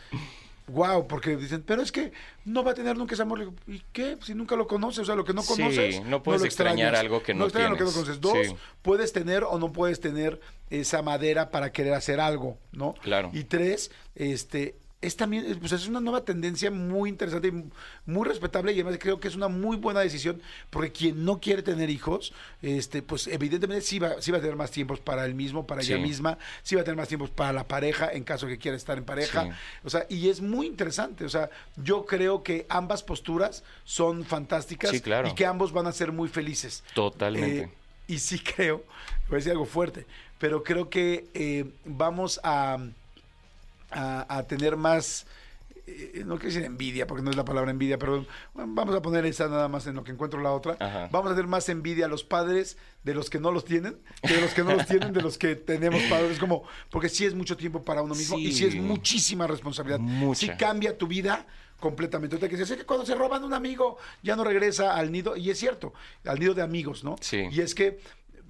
wow, 0.69 1.07
porque 1.07 1.35
dicen, 1.35 1.63
pero 1.65 1.81
es 1.81 1.91
que 1.91 2.11
no 2.45 2.63
va 2.63 2.71
a 2.71 2.73
tener 2.73 2.97
nunca 2.97 3.13
ese 3.13 3.23
amor. 3.23 3.39
Le 3.39 3.45
digo, 3.45 3.57
¿Y 3.67 3.81
qué? 3.91 4.17
Si 4.23 4.33
nunca 4.33 4.55
lo 4.55 4.67
conoces, 4.67 4.99
o 4.99 5.05
sea, 5.05 5.15
lo 5.15 5.25
que 5.25 5.33
no 5.33 5.41
Sí, 5.41 5.53
conoces. 5.53 6.01
no 6.05 6.23
puedes 6.23 6.41
lo 6.41 6.47
extrañar 6.47 6.95
algo 6.95 7.21
que 7.21 7.33
no 7.33 7.45
extrañas 7.45 7.71
lo 7.71 7.77
que 7.77 7.83
no 7.83 7.89
tienes. 7.91 8.19
conoces. 8.19 8.21
Dos, 8.21 8.47
Sí. 8.47 8.55
puedes 8.81 9.11
tener 9.13 9.43
o 9.43 9.59
no 9.59 9.71
puedes 9.71 9.99
tener 9.99 10.39
esa 10.69 11.01
madera 11.01 11.51
para 11.51 11.71
querer 11.71 11.93
hacer 11.93 12.19
algo, 12.19 12.57
¿no? 12.71 12.93
Claro. 13.01 13.29
Y 13.33 13.43
tres, 13.43 13.91
este, 14.15 14.75
es 15.01 15.15
también, 15.15 15.45
eh, 15.45 15.55
pues 15.57 15.71
es 15.71 15.87
una 15.87 16.01
nueva 16.01 16.25
tendencia 16.25 16.69
muy 16.71 17.09
interesante 17.09 17.47
y 17.47 17.63
muy 18.05 18.27
respetable 18.27 18.73
y 18.73 18.75
además 18.81 18.97
creo 18.99 19.19
que 19.19 19.29
es 19.29 19.35
una 19.35 19.47
muy 19.47 19.77
buena 19.77 20.01
decisión 20.01 20.41
porque 20.69 20.91
quien 20.91 21.23
no 21.23 21.39
quiere 21.39 21.63
tener 21.63 21.89
hijos, 21.89 22.33
este, 22.61 23.01
pues 23.01 23.27
evidentemente 23.27 23.81
sí 23.85 23.97
va, 23.99 24.21
sí 24.21 24.31
va 24.31 24.39
a 24.39 24.41
tener 24.41 24.57
más 24.57 24.71
tiempos 24.71 24.99
para 24.99 25.25
él 25.25 25.35
mismo, 25.35 25.65
para 25.65 25.81
ella 25.81 25.97
misma, 25.97 26.37
sí 26.63 26.75
va 26.75 26.81
a 26.81 26.83
tener 26.83 26.97
más 26.97 27.07
tiempos 27.07 27.29
para 27.29 27.53
la 27.53 27.65
pareja 27.65 28.11
en 28.11 28.23
caso 28.25 28.45
que 28.45 28.57
quiera 28.57 28.75
estar 28.75 28.97
en 28.97 29.05
pareja, 29.05 29.43
Sí. 29.45 29.49
o 29.85 29.89
sea, 29.89 30.05
y 30.09 30.27
es 30.27 30.41
muy 30.41 30.67
interesante, 30.67 31.23
o 31.23 31.29
sea, 31.29 31.49
yo 31.77 32.05
creo 32.05 32.43
que 32.43 32.65
ambas 32.67 33.01
posturas 33.01 33.63
son 33.85 34.25
fantásticas 34.25 34.91
Sí, 34.91 34.99
claro. 34.99 35.29
y 35.29 35.33
que 35.33 35.45
ambos 35.45 35.71
van 35.71 35.87
a 35.87 35.93
ser 35.93 36.11
muy 36.11 36.27
felices. 36.27 36.83
Totalmente. 36.93 37.61
Eh, 37.61 37.69
y 38.07 38.19
sí 38.19 38.39
creo, 38.55 38.83
voy 39.29 39.35
a 39.35 39.37
decir 39.37 39.51
algo 39.53 39.65
fuerte, 39.65 40.05
pero 40.39 40.63
creo 40.63 40.89
que 40.89 41.27
eh, 41.33 41.65
vamos 41.85 42.39
a, 42.43 42.79
a, 43.91 44.37
a 44.37 44.47
tener 44.47 44.77
más 44.77 45.25
eh, 45.89 46.23
no 46.25 46.35
quiero 46.37 46.53
decir 46.53 46.63
envidia, 46.63 47.07
porque 47.07 47.23
no 47.23 47.31
es 47.31 47.35
la 47.35 47.45
palabra 47.45 47.71
envidia, 47.71 47.97
pero 47.97 48.25
bueno, 48.53 48.73
vamos 48.73 48.95
a 48.95 49.01
poner 49.01 49.25
esa 49.25 49.47
nada 49.47 49.67
más 49.67 49.87
en 49.87 49.95
lo 49.95 50.03
que 50.03 50.11
encuentro 50.11 50.39
la 50.41 50.51
otra. 50.51 50.77
Ajá. 50.79 51.09
Vamos 51.11 51.31
a 51.31 51.35
tener 51.35 51.47
más 51.47 51.67
envidia 51.69 52.05
a 52.05 52.07
los 52.07 52.23
padres 52.23 52.77
de 53.03 53.13
los 53.13 53.29
que 53.29 53.39
no 53.39 53.51
los 53.51 53.65
tienen, 53.65 53.97
que 54.21 54.33
de 54.33 54.41
los 54.41 54.53
que 54.53 54.63
no 54.63 54.75
los 54.75 54.85
tienen, 54.85 55.13
de 55.13 55.21
los 55.21 55.37
que 55.37 55.55
tenemos 55.55 56.01
padres. 56.03 56.37
Como, 56.37 56.63
porque 56.91 57.09
sí 57.09 57.25
es 57.25 57.33
mucho 57.33 57.57
tiempo 57.57 57.81
para 57.81 58.01
uno 58.01 58.13
mismo 58.13 58.37
y 58.37 58.51
sí 58.51 58.65
es 58.65 58.75
muchísima 58.75 59.47
responsabilidad. 59.47 59.99
Mucha. 59.99 60.39
Sí 60.39 60.49
cambia 60.57 60.97
tu 60.97 61.07
vida 61.07 61.45
completamente. 61.79 62.35
Ahorita 62.35 62.49
que 62.49 62.77
que 62.77 62.85
cuando 62.85 63.05
se 63.05 63.15
roban 63.15 63.43
un 63.43 63.53
amigo, 63.53 63.97
ya 64.21 64.35
no 64.35 64.43
regresa 64.43 64.95
al 64.95 65.11
nido, 65.11 65.35
y 65.35 65.49
es 65.49 65.57
cierto, 65.57 65.93
al 66.25 66.39
nido 66.39 66.53
de 66.53 66.61
amigos, 66.61 67.03
¿no? 67.03 67.15
Sí. 67.21 67.47
Y 67.51 67.61
es 67.61 67.73
que 67.73 67.99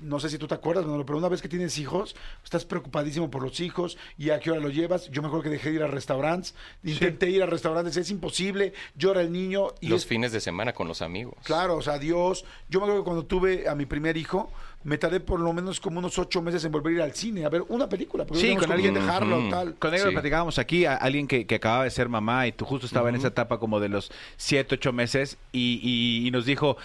no 0.02 0.20
sé 0.20 0.30
si 0.30 0.38
tú 0.38 0.48
te 0.48 0.56
acuerdas, 0.56 0.86
Manolo, 0.86 1.06
pero 1.06 1.18
una 1.18 1.30
vez 1.30 1.42
que 1.42 1.50
tienes 1.50 1.78
hijos, 1.78 2.16
estás 2.44 2.66
preocupadísimo 2.66 3.30
por 3.30 3.44
los 3.44 3.60
hijos 3.60 3.98
y 4.18 4.30
a 4.30 4.40
qué 4.40 4.52
hora 4.52 4.60
lo 4.62 4.70
llevas. 4.70 5.10
Yo 5.10 5.22
me 5.22 5.28
acuerdo 5.28 5.44
que 5.44 5.50
dejé 5.50 5.70
de 5.70 5.76
ir 5.76 5.84
a 5.84 5.88
restaurantes, 5.88 6.56
intenté 6.84 7.30
ir 7.30 7.44
a 7.44 7.46
restaurantes, 7.46 7.98
es 7.98 8.10
imposible, 8.12 8.74
llora 8.96 9.22
el 9.22 9.32
niño 9.32 9.68
y 9.82 9.88
Los 9.90 10.02
es- 10.04 10.08
fines 10.08 10.32
de 10.32 10.40
semana 10.40 10.74
con 10.74 10.88
los 10.88 11.02
amigos. 11.02 11.36
Claro, 11.44 11.76
o 11.78 11.82
sea, 11.82 12.00
Dios. 12.00 12.46
Yo 12.70 12.80
me 12.80 12.86
acuerdo 12.86 13.02
que 13.02 13.06
cuando 13.06 13.26
tuve 13.26 13.68
a 13.68 13.76
mi 13.76 13.86
primer 13.86 14.18
hijo, 14.18 14.52
me 14.84 14.98
tardé 14.98 15.20
por 15.20 15.42
lo 15.42 15.52
menos 15.52 15.82
como 15.82 16.00
unos 16.00 16.18
ocho 16.18 16.42
meses 16.42 16.64
en 16.64 16.72
volver 16.72 16.94
a 16.94 16.96
ir 16.96 17.02
al 17.02 17.14
cine 17.14 17.44
a 17.44 17.50
ver 17.50 17.64
una 17.68 17.90
película. 17.90 18.26
Porque 18.26 18.42
Sí, 18.42 18.56
con 18.56 18.72
alguien- 18.72 18.94
dejarlo, 18.94 19.40
Ujú. 19.40 19.50
tal. 19.50 19.76
Con 19.76 19.94
él 19.94 20.00
Sí. 20.00 20.10
platicábamos 20.12 20.58
aquí, 20.58 20.86
a 20.86 20.96
alguien 20.96 21.28
que, 21.28 21.46
que 21.46 21.56
acababa 21.56 21.84
de 21.84 21.92
ser 21.92 22.08
mamá 22.08 22.48
y 22.48 22.54
tú 22.54 22.64
justo 22.64 22.86
estaba 22.86 23.10
en 23.10 23.16
esa 23.16 23.28
etapa 23.28 23.60
como 23.60 23.82
de 23.82 23.90
los 23.90 24.10
siete, 24.38 24.76
ocho 24.76 24.94
meses 24.94 25.38
y, 25.52 25.82
y- 25.84 26.28
y 26.28 26.32
nos 26.32 26.46
dijo... 26.46 26.78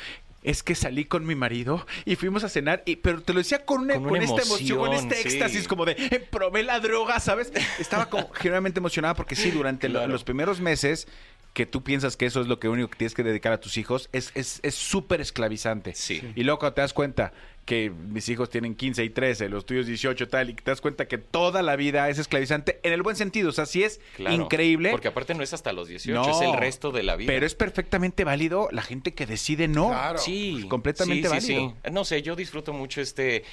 Es 0.44 0.62
que 0.62 0.74
salí 0.74 1.06
con 1.06 1.26
mi 1.26 1.34
marido 1.34 1.86
y 2.04 2.14
fuimos 2.16 2.44
a 2.44 2.48
cenar, 2.48 2.82
y, 2.86 2.96
pero 2.96 3.20
te 3.22 3.32
lo 3.32 3.38
decía 3.40 3.64
con, 3.64 3.80
una, 3.82 3.94
Con 3.94 4.06
una 4.06 4.22
esta 4.22 4.42
emoción, 4.42 4.78
con 4.78 4.92
este 4.92 5.16
sí. 5.16 5.28
éxtasis, 5.28 5.66
como 5.66 5.84
de 5.86 5.92
"Eh, 5.98 6.26
probé 6.30 6.62
la 6.62 6.78
droga, 6.80 7.18
¿sabes? 7.18 7.50
Estaba 7.78 8.06
como 8.10 8.30
generalmente 8.34 8.78
emocionada 8.78 9.14
porque 9.14 9.34
sí, 9.36 9.50
durante 9.50 9.88
Claro. 9.88 10.12
los 10.12 10.22
primeros 10.22 10.60
meses 10.60 11.08
que 11.54 11.64
tú 11.66 11.82
piensas 11.82 12.16
que 12.16 12.26
eso 12.26 12.40
es 12.42 12.48
lo 12.48 12.58
que 12.58 12.68
único 12.68 12.88
que 12.90 12.98
tienes 12.98 13.14
que 13.14 13.22
dedicar 13.22 13.52
a 13.52 13.60
tus 13.60 13.78
hijos, 13.78 14.10
es 14.12 14.32
es 14.34 14.60
es 14.62 14.74
súper 14.74 15.20
esclavizante. 15.22 15.94
Sí. 15.94 16.20
Y 16.34 16.42
luego 16.42 16.58
cuando 16.58 16.74
te 16.74 16.80
das 16.82 16.92
cuenta 16.92 17.32
que 17.64 17.88
mis 17.90 18.28
hijos 18.28 18.50
tienen 18.50 18.74
15 18.74 19.04
y 19.04 19.08
13, 19.10 19.48
los 19.48 19.64
tuyos 19.64 19.86
18 19.86 20.28
tal, 20.28 20.50
y 20.50 20.54
que 20.54 20.62
te 20.62 20.70
das 20.70 20.82
cuenta 20.82 21.06
que 21.08 21.16
toda 21.16 21.62
la 21.62 21.76
vida 21.76 22.10
es 22.10 22.18
esclavizante 22.18 22.78
en 22.82 22.92
el 22.92 23.02
buen 23.02 23.16
sentido. 23.16 23.48
O 23.48 23.52
sea, 23.52 23.64
sí 23.66 23.82
es 23.84 24.00
Claro. 24.16 24.34
increíble. 24.36 24.90
Porque 24.90 25.08
aparte 25.08 25.32
no 25.32 25.42
es 25.42 25.54
hasta 25.54 25.72
los 25.72 25.88
18, 25.88 26.20
No, 26.20 26.28
es 26.30 26.42
el 26.42 26.58
resto 26.58 26.90
de 26.92 27.04
la 27.04 27.16
vida. 27.16 27.28
Pero 27.28 27.46
es 27.46 27.54
perfectamente 27.54 28.24
válido 28.24 28.68
la 28.70 28.82
gente 28.82 29.14
que 29.14 29.24
decide 29.24 29.66
no. 29.68 29.88
Claro. 29.88 30.18
Sí, 30.18 30.66
completamente 30.68 31.28
sí, 31.28 31.40
sí, 31.40 31.52
válido. 31.54 31.76
sí. 31.84 31.90
No 31.92 32.04
sé, 32.04 32.20
yo 32.20 32.36
disfruto 32.36 32.72
mucho 32.74 33.00
este. 33.00 33.44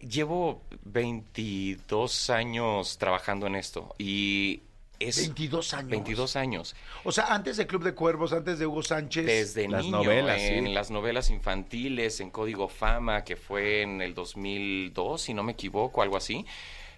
Llevo 0.00 0.62
22 0.84 2.30
años 2.30 2.98
trabajando 2.98 3.46
en 3.46 3.56
esto 3.56 3.94
y 3.98 4.62
es 5.08 5.16
22 5.18 5.74
años. 5.74 5.90
22 5.90 6.36
años. 6.36 6.76
O 7.04 7.12
sea, 7.12 7.26
antes 7.34 7.56
de 7.56 7.66
Club 7.66 7.82
de 7.84 7.94
Cuervos, 7.94 8.32
antes 8.32 8.58
de 8.58 8.66
Hugo 8.66 8.82
Sánchez. 8.82 9.26
Desde 9.26 9.68
Las 9.68 9.82
niño, 9.84 9.98
novelas, 10.02 10.40
en 10.40 10.66
sí. 10.66 10.72
las 10.72 10.90
novelas 10.90 11.30
infantiles, 11.30 12.20
en 12.20 12.30
Código 12.30 12.68
Fama, 12.68 13.24
que 13.24 13.36
fue 13.36 13.82
en 13.82 14.00
el 14.02 14.14
2002, 14.14 15.20
si 15.22 15.34
no 15.34 15.42
me 15.42 15.52
equivoco, 15.52 16.02
algo 16.02 16.16
así. 16.16 16.44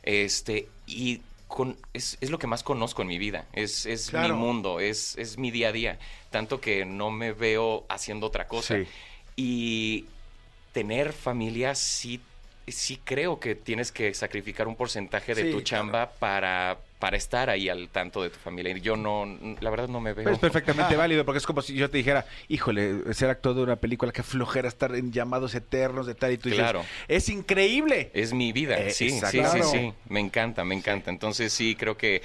Este, 0.03 0.69
y 0.87 1.21
con, 1.49 1.77
es, 1.93 2.19
es 2.21 2.31
lo 2.31 2.39
que 2.39 2.47
más 2.47 2.63
conozco 2.63 3.03
en 3.03 3.09
mi 3.09 3.19
vida. 3.19 3.47
Es, 3.53 3.87
es 3.87 4.11
Claro. 4.11 4.35
mi 4.35 4.41
mundo, 4.41 4.81
es, 4.81 5.17
es 5.19 5.39
mi 5.39 5.51
día 5.51 5.69
a 5.69 5.73
día. 5.73 5.99
Tanto 6.31 6.61
que 6.61 6.85
no 6.85 7.11
me 7.11 7.33
veo 7.33 7.85
haciendo 7.89 8.27
otra 8.27 8.47
cosa. 8.49 8.77
Sí. 8.77 8.87
Y 9.37 10.07
tener 10.73 11.13
familia 11.13 11.75
sí, 11.75 12.21
sí 12.67 12.99
creo 13.05 13.39
que 13.39 13.55
tienes 13.55 13.93
que 13.93 14.13
sacrificar 14.15 14.67
un 14.67 14.75
porcentaje 14.77 15.35
de 15.35 15.43
Sí, 15.43 15.49
tu 15.51 15.59
claro. 15.59 15.65
chamba 15.65 16.11
para, 16.13 16.79
para 17.05 17.19
estar 17.19 17.51
ahí 17.51 17.69
al 17.69 17.91
tanto 17.91 18.23
de 18.23 18.31
tu 18.31 18.39
familia. 18.39 18.75
Yo 18.79 18.97
no, 18.97 19.27
la 19.61 19.69
verdad 19.69 19.89
no 19.89 20.01
me 20.01 20.15
veo. 20.15 20.25
Pero 20.25 20.37
es 20.37 20.41
perfectamente 20.41 20.97
válido 20.97 21.23
porque 21.27 21.37
es 21.37 21.45
como 21.45 21.61
si 21.61 21.75
yo 21.75 21.91
te 21.91 21.99
dijera, 21.99 22.25
híjole, 22.49 23.13
ser 23.13 23.29
actor 23.29 23.55
de 23.55 23.63
una 23.63 23.77
película, 23.77 24.11
que 24.11 24.23
flojera 24.23 24.69
estar 24.69 24.95
en 24.95 25.13
llamados 25.13 25.55
eternos 25.55 26.07
de 26.07 26.15
tal 26.15 26.33
y 26.33 26.39
tú 26.39 26.49
dices, 26.49 26.63
Claro. 26.65 26.83
es 27.07 27.29
increíble. 27.29 28.11
Es 28.15 28.33
mi 28.33 28.53
vida, 28.53 28.79
Eh, 28.79 28.91
sí, 28.91 29.11
sí, 29.11 29.21
sí, 29.53 29.63
sí. 29.71 29.93
Me 30.09 30.21
encanta, 30.21 30.65
me 30.65 30.75
encanta. 30.75 31.11
Entonces 31.11 31.53
sí, 31.53 31.77
creo 31.77 31.95
que... 31.99 32.23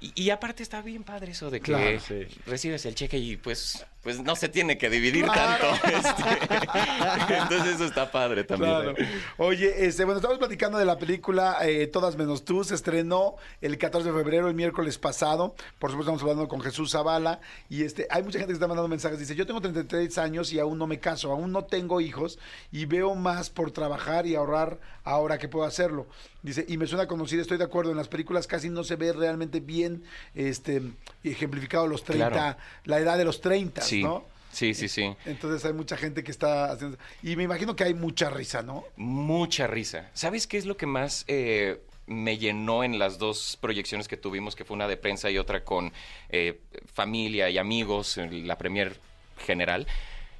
Y, 0.00 0.12
y 0.24 0.30
aparte 0.30 0.62
está 0.62 0.80
bien 0.80 1.04
padre 1.04 1.32
eso 1.32 1.50
de 1.50 1.60
que 1.60 1.72
Claro, 1.72 2.00
sí. 2.00 2.26
recibes 2.46 2.86
el 2.86 2.94
cheque 2.94 3.18
y 3.18 3.36
pues, 3.36 3.84
pues 4.06 4.20
no 4.22 4.36
se 4.36 4.48
tiene 4.48 4.78
que 4.78 4.88
dividir 4.88 5.24
Claro. 5.24 5.66
tanto. 5.80 5.88
este. 6.08 7.34
Entonces 7.38 7.74
eso 7.74 7.84
está 7.86 8.12
padre 8.12 8.44
también. 8.44 8.70
Claro. 8.70 8.94
Oye, 9.36 9.84
este, 9.84 10.04
bueno, 10.04 10.18
estamos 10.20 10.38
platicando 10.38 10.78
de 10.78 10.84
la 10.84 10.96
película 10.96 11.56
eh, 11.62 11.88
Todas 11.88 12.16
menos 12.16 12.44
tú. 12.44 12.62
Se 12.62 12.76
estrenó 12.76 13.34
el 13.60 13.78
14 13.78 14.12
de 14.12 14.16
febrero, 14.16 14.46
el 14.46 14.54
miércoles 14.54 14.96
pasado. 14.96 15.56
Por 15.80 15.90
supuesto, 15.90 16.12
estamos 16.12 16.22
hablando 16.22 16.46
con 16.46 16.60
Jesús 16.60 16.92
Zavala. 16.92 17.40
Y 17.68 17.82
este, 17.82 18.06
hay 18.08 18.22
mucha 18.22 18.38
gente 18.38 18.52
que 18.52 18.54
está 18.54 18.68
mandando 18.68 18.86
mensajes. 18.86 19.18
Dice, 19.18 19.34
yo 19.34 19.44
tengo 19.44 19.60
33 19.60 20.16
años 20.18 20.52
y 20.52 20.60
aún 20.60 20.78
no 20.78 20.86
me 20.86 21.00
caso, 21.00 21.32
aún 21.32 21.50
no 21.50 21.64
tengo 21.64 22.00
hijos 22.00 22.38
y 22.70 22.84
veo 22.84 23.16
más 23.16 23.50
por 23.50 23.72
trabajar 23.72 24.24
y 24.28 24.36
ahorrar 24.36 24.78
ahora 25.02 25.36
que 25.38 25.48
puedo 25.48 25.66
hacerlo. 25.66 26.06
Dice, 26.42 26.64
y 26.68 26.76
me 26.76 26.86
suena 26.86 27.08
conocido, 27.08 27.42
estoy 27.42 27.58
de 27.58 27.64
acuerdo, 27.64 27.90
en 27.90 27.96
las 27.96 28.06
películas 28.06 28.46
casi 28.46 28.70
no 28.70 28.84
se 28.84 28.94
ve 28.94 29.12
realmente 29.12 29.58
bien 29.58 30.04
este, 30.36 30.80
ejemplificado 31.24 31.88
los 31.88 32.04
30, 32.04 32.30
Claro. 32.30 32.58
la 32.84 33.00
edad 33.00 33.18
de 33.18 33.24
los 33.24 33.40
30, 33.40 33.82
Sí, 33.82 33.95
¿no? 34.02 34.24
sí, 34.52 34.74
sí, 34.74 34.88
sí. 34.88 35.14
Entonces 35.26 35.64
hay 35.64 35.72
mucha 35.72 35.96
gente 35.96 36.24
que 36.24 36.30
está 36.30 36.72
haciendo... 36.72 36.98
Y 37.22 37.36
me 37.36 37.42
imagino 37.42 37.76
que 37.76 37.84
hay 37.84 37.94
mucha 37.94 38.30
risa, 38.30 38.62
¿no? 38.62 38.84
Mucha 38.96 39.66
risa. 39.66 40.10
¿Sabes 40.14 40.46
qué 40.46 40.56
es 40.56 40.64
lo 40.64 40.76
que 40.76 40.86
más 40.86 41.24
eh, 41.28 41.80
me 42.06 42.38
llenó 42.38 42.82
en 42.82 42.98
las 42.98 43.18
dos 43.18 43.58
proyecciones 43.60 44.08
que 44.08 44.16
tuvimos, 44.16 44.56
que 44.56 44.64
fue 44.64 44.74
una 44.74 44.88
de 44.88 44.96
prensa 44.96 45.30
y 45.30 45.38
otra 45.38 45.64
con 45.64 45.92
eh, 46.30 46.60
familia 46.92 47.50
y 47.50 47.58
amigos, 47.58 48.16
la 48.16 48.56
premier 48.56 48.98
general? 49.44 49.86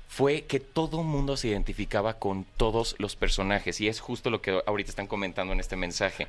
Fue 0.08 0.42
que 0.42 0.60
todo 0.60 1.02
mundo 1.02 1.36
se 1.36 1.48
identificaba 1.48 2.14
con 2.14 2.44
todos 2.56 2.94
los 2.98 3.16
personajes 3.16 3.80
y 3.80 3.88
es 3.88 4.00
justo 4.00 4.30
lo 4.30 4.40
que 4.40 4.62
ahorita 4.64 4.88
están 4.88 5.08
comentando 5.08 5.52
en 5.52 5.60
este 5.60 5.76
mensaje. 5.76 6.28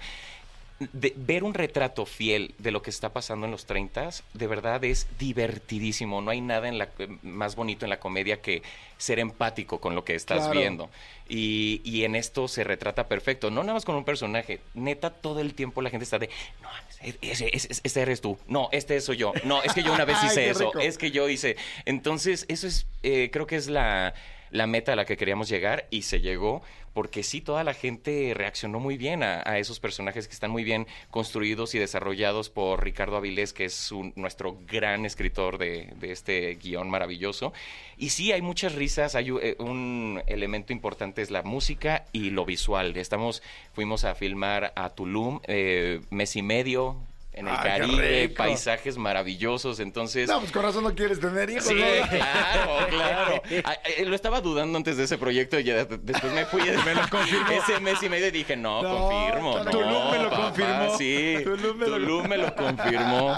De- 0.79 1.13
ver 1.15 1.43
un 1.43 1.55
retrato 1.55 2.05
fiel 2.05 2.53
de 2.59 2.69
lo 2.69 2.83
que 2.83 2.91
está 2.91 3.09
pasando 3.11 3.45
en 3.45 3.51
los 3.51 3.65
30 3.65 4.09
de 4.33 4.45
verdad 4.47 4.83
es 4.85 5.07
divertidísimo. 5.17 6.21
No 6.21 6.29
hay 6.29 6.39
nada 6.41 6.67
en 6.67 6.77
la, 6.77 6.89
más 7.23 7.55
bonito 7.55 7.85
en 7.85 7.89
la 7.89 7.99
comedia 7.99 8.41
que 8.41 8.61
ser 8.97 9.17
empático 9.19 9.79
con 9.79 9.95
lo 9.95 10.03
que 10.05 10.13
estás 10.13 10.43
Claro. 10.43 10.59
viendo. 10.59 10.89
Y, 11.29 11.81
y 11.83 12.03
en 12.03 12.15
esto 12.15 12.47
se 12.47 12.63
retrata 12.63 13.07
perfecto. 13.07 13.49
No 13.49 13.61
nada 13.63 13.73
más 13.73 13.85
con 13.85 13.95
un 13.95 14.05
personaje. 14.05 14.59
Neta, 14.75 15.09
todo 15.09 15.39
el 15.39 15.55
tiempo 15.55 15.81
la 15.81 15.89
gente 15.89 16.03
está 16.03 16.19
de, 16.19 16.29
no, 16.61 16.69
ese, 17.01 17.17
ese, 17.21 17.49
ese- 17.53 17.81
este 17.83 18.01
eres 18.01 18.21
tú. 18.21 18.37
No, 18.47 18.69
este 18.71 19.01
soy 19.01 19.17
yo. 19.17 19.33
No, 19.45 19.63
es 19.63 19.73
que 19.73 19.81
yo 19.83 19.91
una 19.93 20.05
vez 20.05 20.17
hice 20.25 20.49
eso. 20.49 20.71
Es 20.79 20.97
que 20.99 21.09
yo 21.09 21.27
hice. 21.27 21.57
Entonces, 21.85 22.45
eso 22.49 22.67
es, 22.67 22.85
eh, 23.03 23.29
creo 23.31 23.47
que 23.47 23.55
es 23.55 23.67
la, 23.67 24.13
la 24.51 24.67
meta 24.67 24.93
a 24.93 24.95
la 24.95 25.05
que 25.05 25.17
queríamos 25.17 25.49
llegar 25.49 25.87
y 25.89 26.03
se 26.03 26.21
llegó. 26.21 26.61
Porque 26.93 27.21
sí, 27.21 27.41
toda 27.41 27.63
la 27.63 27.75
gente 27.75 28.33
reaccionó 28.35 28.79
muy 28.79 28.97
bien 28.97 29.21
a, 29.21 29.59
esos 29.59 29.79
personajes 29.79 30.27
que 30.27 30.33
están 30.33 30.49
muy 30.49 30.63
bien 30.63 30.87
construidos 31.11 31.75
y 31.75 31.79
desarrollados 31.79 32.49
por 32.49 32.83
Ricardo 32.83 33.17
Avilés, 33.17 33.53
que 33.53 33.65
es 33.65 33.91
nuestro 34.15 34.57
gran 34.65 35.05
escritor 35.05 35.59
de, 35.59 35.93
este 36.01 36.55
guion 36.55 36.89
maravilloso. 36.89 37.53
Y 37.97 38.09
sí, 38.09 38.31
hay 38.31 38.41
muchas 38.41 38.73
risas, 38.73 39.13
hay 39.13 39.29
eh, 39.29 39.55
un 39.59 40.23
elemento 40.25 40.73
importante 40.73 41.21
es 41.21 41.29
la 41.29 41.43
música 41.43 42.05
y 42.13 42.31
lo 42.31 42.45
visual. 42.45 42.97
Estamos, 42.97 43.43
fuimos 43.73 44.03
a 44.03 44.15
filmar 44.15 44.73
a 44.75 44.89
Tulum, 44.89 45.39
eh, 45.45 46.01
mes 46.09 46.35
y 46.35 46.41
medio 46.41 46.97
en 47.37 47.47
el 47.47 47.55
qué 47.57 47.63
Caribe, 47.63 48.29
paisajes 48.29 48.97
maravillosos. 48.97 49.79
Entonces, 49.79 50.27
No, 50.29 50.39
pues 50.39 50.51
con 50.51 50.63
razón 50.63 50.83
no 50.83 50.93
quieres 50.95 51.19
tener 51.19 51.49
hijos. 51.49 51.65
Sí, 51.65 51.75
¿no? 51.75 52.07
claro, 52.09 52.87
claro. 52.89 53.41
Ah, 53.63 53.77
eh, 53.97 54.05
lo 54.05 54.15
estaba 54.15 54.41
dudando 54.41 54.77
antes 54.77 54.97
de 54.97 55.03
ese 55.05 55.17
proyecto 55.17 55.59
y 55.59 55.63
ya 55.63 55.85
de- 55.85 55.97
después 56.01 56.31
me 56.33 56.45
fui. 56.45 56.61
me 56.85 56.95
lo 56.95 57.07
confirmó. 57.09 57.49
Ese 57.51 57.79
mes 57.79 58.01
y 58.03 58.09
medio 58.09 58.27
y 58.27 58.31
dije, 58.31 58.55
no, 58.55 58.81
No, 58.81 58.89
confirmo. 59.09 59.51
claro. 59.53 59.65
no, 59.65 59.71
Tulum 59.71 60.11
me 60.11 60.17
lo 60.23 60.29
papá, 60.29 60.43
confirmó. 60.43 60.97
Sí, 60.97 61.35
Tulum 61.43 61.77
me 61.77 61.87
lo- 61.87 61.95
Tulum 61.97 62.27
me 62.27 62.37
lo 62.37 62.55
confirmó. 62.75 63.35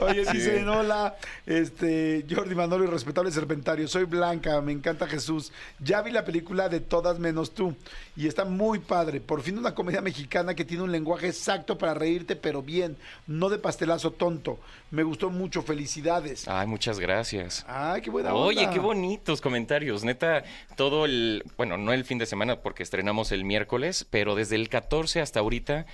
Oye, 0.00 0.24
Sí. 0.24 0.32
dicen, 0.38 0.68
hola, 0.68 1.16
este, 1.46 2.24
Jordi 2.28 2.54
Manolo 2.54 2.84
y 2.84 2.88
respetable 2.88 3.30
serpentario, 3.30 3.86
soy 3.88 4.04
Blanca, 4.04 4.60
me 4.60 4.72
encanta 4.72 5.06
Jesús. 5.06 5.52
Ya 5.78 6.02
vi 6.02 6.10
la 6.10 6.24
película 6.24 6.68
de 6.68 6.80
Todas 6.80 7.18
menos 7.18 7.52
tú 7.54 7.74
y 8.16 8.26
está 8.26 8.44
muy 8.44 8.78
padre. 8.78 9.20
Por 9.20 9.42
fin 9.42 9.58
una 9.58 9.74
comedia 9.74 10.00
mexicana 10.00 10.54
que 10.54 10.64
tiene 10.64 10.82
un 10.82 10.92
lenguaje 10.92 11.26
exacto 11.28 11.78
para 11.78 11.94
reírte, 11.94 12.36
pero 12.36 12.62
bien, 12.62 12.96
no 13.26 13.48
de 13.48 13.58
pastelazo 13.58 14.10
tonto. 14.12 14.58
Me 14.90 15.02
gustó 15.02 15.30
mucho, 15.30 15.62
felicidades. 15.62 16.46
Ay, 16.48 16.66
muchas 16.66 16.98
gracias. 17.00 17.64
Ay, 17.68 18.00
qué 18.02 18.10
buena 18.10 18.34
Oye, 18.34 18.60
onda. 18.60 18.72
qué 18.72 18.78
bonitos 18.78 19.40
comentarios. 19.40 20.04
Neta, 20.04 20.44
todo 20.76 21.04
el, 21.04 21.44
bueno, 21.56 21.76
no 21.76 21.92
el 21.92 22.04
fin 22.04 22.18
de 22.18 22.26
semana 22.26 22.60
porque 22.60 22.82
estrenamos 22.82 23.32
el 23.32 23.44
miércoles, 23.44 24.06
pero 24.08 24.34
desde 24.34 24.56
el 24.56 24.68
14 24.68 25.20
hasta 25.20 25.40
ahorita 25.40 25.86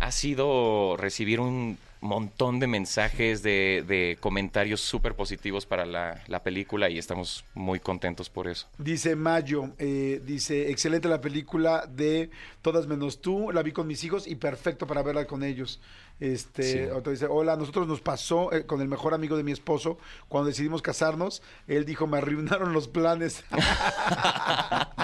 ha 0.00 0.10
sido 0.12 0.96
recibir 0.96 1.38
un 1.40 1.78
montón 2.02 2.60
de 2.60 2.66
mensajes, 2.66 3.42
de, 3.42 3.84
de 3.86 4.16
comentarios 4.20 4.80
súper 4.80 5.14
positivos 5.14 5.66
para 5.66 5.84
la, 5.84 6.22
la 6.28 6.42
película 6.42 6.88
y 6.88 6.96
estamos 6.98 7.44
muy 7.54 7.78
contentos 7.78 8.30
por 8.30 8.48
eso. 8.48 8.66
Dice 8.78 9.16
Mayo, 9.16 9.68
eh, 9.78 10.22
dice, 10.24 10.70
excelente 10.70 11.08
la 11.08 11.20
película 11.20 11.86
de 11.86 12.30
Todas 12.62 12.86
menos 12.86 13.20
tú, 13.20 13.50
la 13.52 13.62
vi 13.62 13.72
con 13.72 13.86
mis 13.86 14.02
hijos 14.04 14.26
y 14.26 14.36
perfecto 14.36 14.86
para 14.86 15.02
verla 15.02 15.26
con 15.26 15.42
ellos. 15.42 15.78
Este, 16.20 16.62
Sí. 16.62 16.78
otro 16.90 17.12
dice, 17.12 17.26
hola, 17.26 17.52
a 17.54 17.56
nosotros 17.56 17.86
nos 17.86 18.00
pasó 18.00 18.50
eh, 18.52 18.64
con 18.64 18.80
el 18.80 18.88
mejor 18.88 19.12
amigo 19.14 19.36
de 19.36 19.42
mi 19.42 19.52
esposo 19.52 19.98
cuando 20.28 20.48
decidimos 20.48 20.80
casarnos, 20.82 21.42
él 21.66 21.84
dijo, 21.84 22.06
me 22.06 22.16
arruinaron 22.18 22.72
los 22.72 22.88
planes. 22.88 23.44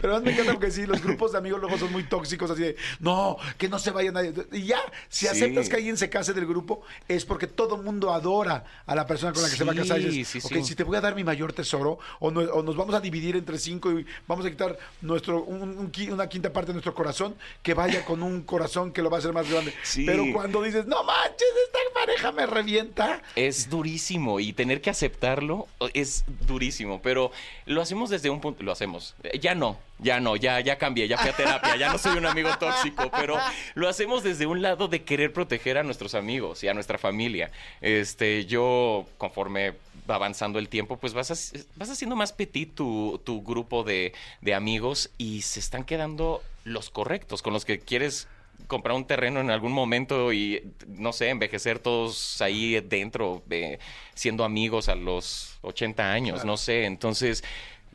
Pero 0.00 0.14
además 0.14 0.22
me 0.24 0.32
encanta 0.32 0.52
porque 0.52 0.70
sí, 0.70 0.86
los 0.86 1.02
grupos 1.02 1.32
de 1.32 1.38
amigos 1.38 1.60
luego 1.60 1.78
son 1.78 1.92
muy 1.92 2.04
tóxicos, 2.04 2.50
así 2.50 2.62
de, 2.62 2.76
no, 3.00 3.36
que 3.56 3.68
no 3.68 3.78
se 3.78 3.90
vaya 3.90 4.12
nadie. 4.12 4.32
Y 4.52 4.62
ya, 4.64 4.80
si 5.08 5.26
Sí. 5.26 5.32
aceptas 5.32 5.68
que 5.68 5.76
alguien 5.76 5.96
se 5.96 6.08
case 6.10 6.32
del 6.32 6.46
grupo, 6.46 6.82
es 7.08 7.24
porque 7.24 7.46
todo 7.46 7.76
mundo 7.78 8.12
adora 8.12 8.64
a 8.86 8.94
la 8.94 9.06
persona 9.06 9.32
con 9.32 9.42
la 9.42 9.50
que 9.50 9.56
se 9.56 9.64
va 9.64 9.72
a 9.72 9.76
casar. 9.76 10.00
Y 10.00 10.04
Sí, 10.04 10.08
dices, 10.10 10.42
sí, 10.44 10.48
ok, 10.54 10.62
sí. 10.62 10.68
si 10.70 10.74
te 10.74 10.84
voy 10.84 10.96
a 10.96 11.00
dar 11.00 11.14
mi 11.14 11.24
mayor 11.24 11.52
tesoro, 11.52 11.98
o, 12.20 12.30
no- 12.30 12.40
o 12.40 12.62
nos 12.62 12.76
vamos 12.76 12.94
a 12.94 13.00
dividir 13.00 13.36
entre 13.36 13.58
cinco 13.58 13.90
y 13.92 14.06
vamos 14.26 14.44
a 14.46 14.50
quitar 14.50 14.78
nuestro 15.00 15.42
un- 15.42 15.90
una 16.10 16.28
quinta 16.28 16.52
parte 16.52 16.68
de 16.68 16.74
nuestro 16.74 16.94
corazón, 16.94 17.34
que 17.62 17.74
vaya 17.74 18.04
con 18.04 18.22
un 18.22 18.42
corazón 18.42 18.92
que 18.92 19.02
lo 19.02 19.10
va 19.10 19.16
a 19.16 19.20
hacer 19.20 19.32
más 19.32 19.48
grande. 19.50 19.74
Pero 20.06 20.24
cuando 20.32 20.62
dices, 20.62 20.86
no 20.86 21.02
manches, 21.04 21.48
esta 21.66 21.78
pareja 21.94 22.32
me 22.32 22.46
revienta. 22.46 23.22
Es 23.36 23.68
durísimo 23.70 24.40
y 24.40 24.52
tener 24.52 24.80
que 24.80 24.90
aceptarlo 24.90 25.66
es 25.94 26.24
durísimo, 26.46 27.00
pero 27.02 27.30
lo 27.66 27.82
hacemos 27.82 28.10
desde 28.10 28.30
un 28.30 28.40
punto, 28.40 28.62
lo 28.62 28.72
hacemos. 28.72 29.14
Ya 29.40 29.54
no, 29.54 29.67
ya 29.98 30.20
no, 30.20 30.36
ya, 30.36 30.60
ya 30.60 30.78
cambié, 30.78 31.08
ya 31.08 31.18
fui 31.18 31.30
a 31.30 31.36
terapia, 31.36 31.76
ya 31.76 31.90
no 31.90 31.98
soy 31.98 32.16
un 32.16 32.26
amigo 32.26 32.50
tóxico, 32.58 33.10
pero 33.10 33.38
lo 33.74 33.88
hacemos 33.88 34.22
desde 34.22 34.46
un 34.46 34.62
lado 34.62 34.88
de 34.88 35.02
querer 35.02 35.32
proteger 35.32 35.78
a 35.78 35.82
nuestros 35.82 36.14
amigos 36.14 36.62
y 36.62 36.68
a 36.68 36.74
nuestra 36.74 36.98
familia. 36.98 37.50
Este, 37.80 38.46
yo, 38.46 39.06
conforme 39.18 39.74
va 40.08 40.14
avanzando 40.14 40.58
el 40.58 40.68
tiempo, 40.68 40.96
pues 40.96 41.14
vas, 41.14 41.52
vas 41.76 41.90
haciendo 41.90 42.16
más 42.16 42.32
petit 42.32 42.74
tu, 42.74 43.20
tu 43.24 43.42
grupo 43.42 43.82
de, 43.82 44.12
de 44.40 44.54
amigos 44.54 45.10
y 45.18 45.42
se 45.42 45.60
están 45.60 45.84
quedando 45.84 46.42
los 46.64 46.90
correctos, 46.90 47.42
con 47.42 47.52
los 47.52 47.64
que 47.64 47.78
quieres 47.78 48.28
comprar 48.66 48.94
un 48.96 49.06
terreno 49.06 49.40
en 49.40 49.50
algún 49.50 49.72
momento 49.72 50.32
y, 50.32 50.62
no 50.86 51.12
sé, 51.12 51.30
envejecer 51.30 51.78
todos 51.78 52.40
ahí 52.42 52.80
dentro, 52.80 53.42
eh, 53.50 53.78
siendo 54.14 54.44
amigos 54.44 54.88
a 54.88 54.94
los 54.94 55.58
80 55.62 56.12
años, 56.12 56.44
no 56.44 56.56
sé. 56.56 56.84
Entonces, 56.84 57.44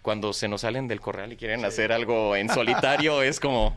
cuando 0.03 0.31
se 0.33 0.47
nos 0.47 0.61
salen 0.61 0.87
del 0.87 1.01
corral 1.01 1.33
y 1.33 1.37
quieren 1.37 1.65
hacer 1.65 1.91
algo 1.91 2.35
en 2.35 2.49
solitario, 2.49 3.23
es 3.23 3.39
como... 3.39 3.75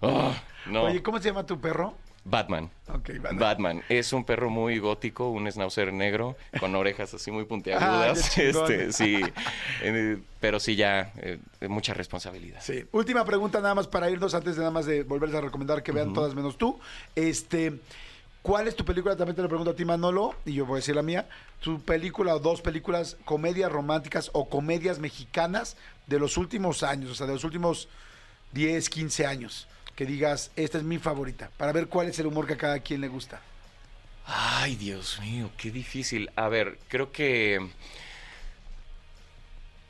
oh, 0.00 0.32
no. 0.64 0.84
Oye, 0.84 1.02
¿cómo 1.02 1.18
se 1.20 1.28
llama 1.28 1.44
tu 1.44 1.60
perro? 1.60 1.94
Batman. 2.28 2.68
Ok, 2.88 3.10
vale. 3.20 3.38
Batman. 3.38 3.82
Es 3.88 4.12
un 4.12 4.24
perro 4.24 4.50
muy 4.50 4.78
gótico, 4.80 5.28
un 5.30 5.48
schnauzer 5.48 5.92
negro, 5.92 6.36
con 6.58 6.74
orejas 6.74 7.14
así 7.14 7.30
muy 7.30 7.44
Ah, 7.44 7.46
puntiagudas. 7.48 8.30
chingón. 8.34 8.72
este, 8.72 8.92
sí. 8.92 9.20
Eh, 9.82 10.18
pero 10.40 10.58
sí 10.58 10.74
ya, 10.74 11.12
eh, 11.18 11.38
mucha 11.68 11.94
responsabilidad. 11.94 12.58
Sí. 12.62 12.84
Última 12.90 13.24
pregunta 13.24 13.60
nada 13.60 13.76
más 13.76 13.86
para 13.86 14.10
irnos 14.10 14.34
antes 14.34 14.56
de 14.56 14.60
nada 14.60 14.72
más 14.72 14.86
de 14.86 15.04
volverles 15.04 15.36
a 15.38 15.40
recomendar 15.42 15.84
que 15.84 15.92
vean 15.92 16.12
todas 16.12 16.34
menos 16.34 16.58
tú. 16.58 16.80
Este, 17.14 17.74
¿cuál 18.46 18.68
es 18.68 18.76
tu 18.76 18.84
película? 18.84 19.16
También 19.16 19.34
te 19.34 19.42
lo 19.42 19.48
pregunto 19.48 19.72
a 19.72 19.74
ti, 19.74 19.84
Manolo, 19.84 20.36
y 20.44 20.52
yo 20.52 20.64
voy 20.66 20.76
a 20.76 20.76
decir 20.76 20.94
la 20.94 21.02
mía. 21.02 21.28
Tu 21.60 21.80
película 21.80 22.36
o 22.36 22.38
dos 22.38 22.62
películas, 22.62 23.16
comedias 23.24 23.72
románticas 23.72 24.30
o 24.34 24.48
comedias 24.48 25.00
mexicanas 25.00 25.76
de 26.06 26.20
los 26.20 26.36
últimos 26.36 26.84
años, 26.84 27.10
o 27.10 27.14
sea, 27.16 27.26
de 27.26 27.32
los 27.32 27.42
últimos 27.42 27.88
10, 28.52 28.88
15 28.88 29.26
años. 29.26 29.66
Que 29.96 30.06
digas, 30.06 30.52
esta 30.54 30.78
es 30.78 30.84
mi 30.84 30.98
favorita, 30.98 31.50
para 31.56 31.72
ver 31.72 31.88
cuál 31.88 32.06
es 32.06 32.20
el 32.20 32.26
humor 32.26 32.46
que 32.46 32.52
a 32.52 32.56
cada 32.56 32.78
quien 32.78 33.00
le 33.00 33.08
gusta. 33.08 33.40
Ay, 34.26 34.76
Dios 34.76 35.18
mío, 35.20 35.50
qué 35.56 35.72
difícil. 35.72 36.30
A 36.36 36.48
ver, 36.48 36.78
creo 36.86 37.10
que... 37.10 37.68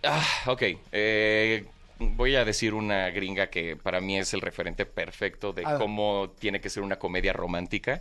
Ah, 0.03 0.25
ok. 0.47 0.63
eh, 0.93 1.67
voy 1.99 2.37
a 2.37 2.45
decir 2.45 2.75
una 2.75 3.09
gringa 3.11 3.49
que 3.49 3.77
para 3.77 4.01
mí 4.01 4.19
es 4.19 4.35
el 4.35 4.41
referente 4.41 4.87
perfecto 4.87 5.53
de 5.53 5.63
Ah. 5.65 5.77
cómo 5.79 6.31
tiene 6.39 6.61
que 6.61 6.69
ser 6.71 6.83
una 6.83 6.99
comedia 6.99 7.33
romántica. 7.33 8.01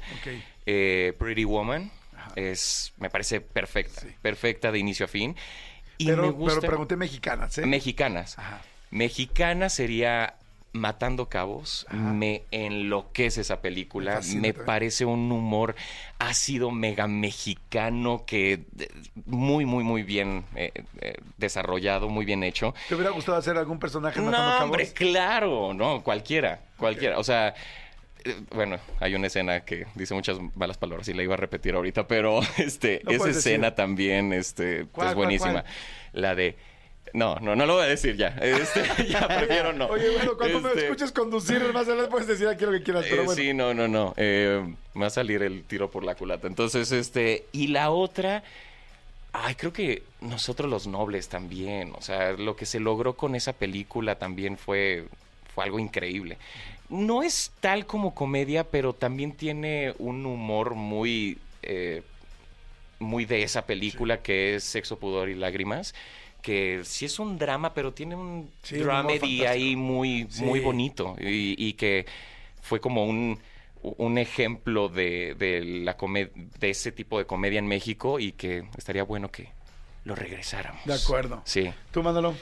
Eh, 0.66 1.14
Pretty 1.18 1.44
Woman 1.46 1.92
es, 2.36 2.94
me 2.98 3.10
parece 3.10 3.42
perfecta, 3.42 4.02
Sí. 4.02 4.08
perfecta 4.22 4.72
de 4.72 4.80
inicio 4.80 5.06
a 5.06 5.08
fin. 5.08 5.36
Y 5.98 6.08
pero, 6.08 6.24
me 6.24 6.30
gusta... 6.32 6.60
pero 6.60 6.72
pregunté 6.72 6.96
mexicanas, 6.98 7.58
¿eh? 7.58 7.66
Mexicanas. 7.66 8.38
Ajá. 8.38 8.62
Mexicana 8.92 9.70
sería 9.70 10.36
Matando 10.76 11.30
Cabos. 11.30 11.86
Ajá. 11.90 11.98
Me 11.98 12.44
enloquece 12.52 13.42
esa 13.42 13.62
película. 13.62 14.20
Me 14.36 14.54
parece 14.54 15.06
un 15.06 15.32
humor 15.32 15.76
ácido, 16.20 16.70
mega 16.72 17.08
mexicano, 17.08 18.24
que 18.26 18.66
eh, 18.80 18.90
muy, 19.26 19.66
muy, 19.66 19.84
muy 19.84 20.04
bien 20.04 20.46
eh, 20.56 20.72
eh, 21.02 21.16
desarrollado, 21.38 22.10
muy 22.10 22.26
bien 22.26 22.44
hecho. 22.44 22.74
¿Te 22.90 22.96
hubiera 22.96 23.12
gustado 23.12 23.38
hacer 23.38 23.58
algún 23.58 23.80
personaje 23.80 24.20
matando 24.20 24.38
No, 24.38 24.48
cabos? 24.48 24.64
hombre, 24.64 24.94
claro, 24.94 25.74
no, 25.74 26.04
cualquiera, 26.04 26.60
cualquiera. 26.78 27.18
O 27.20 27.24
sea, 27.24 27.54
bueno, 28.54 28.78
hay 29.00 29.16
una 29.16 29.28
escena 29.28 29.62
que 29.62 29.86
dice 29.96 30.14
muchas 30.14 30.38
malas 30.56 30.78
palabras 30.78 31.08
y 31.08 31.14
la 31.14 31.24
iba 31.24 31.36
a 31.36 31.38
repetir 31.38 31.76
ahorita, 31.76 32.08
pero 32.08 32.40
este, 32.58 33.02
No 33.06 33.12
esa 33.12 33.30
escena 33.30 33.68
decir. 33.68 33.76
también 33.76 34.34
este, 34.34 34.86
¿Cuál, 34.92 35.08
es 35.10 35.14
cuál, 35.14 35.16
buenísima. 35.16 35.52
cuál? 35.62 35.66
La 36.14 36.36
de... 36.36 36.56
No, 37.14 37.36
no, 37.40 37.56
no 37.56 37.66
lo 37.66 37.76
voy 37.76 37.84
a 37.84 37.88
decir 37.88 38.18
ya. 38.18 38.30
Este, 38.42 38.84
ya 39.10 39.28
prefiero 39.28 39.72
no. 39.74 39.88
Oye, 39.88 40.10
bueno, 40.10 40.36
cuando 40.38 40.60
me 40.62 40.70
Este, 40.70 40.84
escuches 40.86 41.12
conducir, 41.12 41.62
más 41.74 41.88
adelante 41.88 42.12
puedes 42.12 42.28
decir 42.28 42.48
aquí 42.48 42.66
lo 42.66 42.72
que 42.72 42.84
quieras, 42.84 43.06
pero 43.10 43.22
eh, 43.22 43.26
bueno. 43.26 43.42
Sí, 43.42 43.54
no, 43.54 43.74
no, 43.74 43.88
no. 43.88 44.14
Eh, 44.18 44.62
me 44.94 45.02
va 45.02 45.08
a 45.08 45.12
salir 45.12 45.42
el 45.44 45.64
tiro 45.64 45.90
por 45.90 46.04
la 46.04 46.16
culata. 46.16 46.48
Entonces, 46.48 46.92
este. 46.92 47.46
Y 47.52 47.68
la 47.68 47.92
otra. 47.92 48.44
Ay, 49.32 49.56
creo 49.56 49.72
que 49.74 50.04
nosotros 50.22 50.70
los 50.70 50.88
nobles 50.88 51.28
también. 51.30 51.94
O 51.98 52.02
sea, 52.02 52.34
lo 52.34 52.56
que 52.56 52.66
se 52.66 52.80
logró 52.80 53.14
con 53.16 53.36
esa 53.36 53.54
película 53.54 54.16
también 54.16 54.58
fue, 54.58 55.06
fue 55.54 55.64
algo 55.66 55.80
increíble. 55.80 56.38
No 56.90 57.24
es 57.24 57.52
tal 57.62 57.86
como 57.86 58.14
comedia, 58.14 58.64
pero 58.66 58.94
también 58.94 59.32
tiene 59.34 59.94
un 60.00 60.26
humor 60.26 60.76
muy. 60.76 61.38
eh, 61.64 62.02
muy 63.00 63.26
de 63.26 63.44
esa 63.44 63.66
película 63.66 64.22
que 64.22 64.56
es 64.56 64.64
Sexo, 64.64 64.98
Pudor 64.98 65.28
y 65.30 65.36
Lágrimas. 65.36 65.94
Que 66.46 66.82
sí 66.84 67.06
es 67.06 67.18
un 67.18 67.40
drama, 67.40 67.74
pero 67.74 67.92
tiene 67.92 68.16
un 68.16 68.52
Sí, 68.62 68.78
dramedy 68.78 69.46
ahí 69.46 69.76
muy, 69.76 70.28
Sí. 70.30 70.44
muy 70.44 70.60
bonito. 70.60 71.16
Y, 71.20 71.56
y 71.58 71.74
que 71.74 72.06
fue 72.62 72.80
como 72.80 73.04
un, 73.06 73.40
un 73.82 74.18
ejemplo 74.20 74.88
de, 74.88 75.34
de 75.40 75.64
la 75.66 75.98
de 76.60 76.70
ese 76.70 76.92
tipo 76.92 77.18
de 77.18 77.26
comedia 77.26 77.58
en 77.58 77.66
México 77.66 78.20
y 78.20 78.34
que 78.34 78.64
estaría 78.78 79.02
bueno 79.04 79.32
que 79.32 79.50
lo 80.04 80.14
regresáramos. 80.14 80.86
De 80.86 80.94
acuerdo. 80.94 81.42
Sí. 81.46 81.72
Tú, 81.92 82.04
Manolo. 82.04 82.36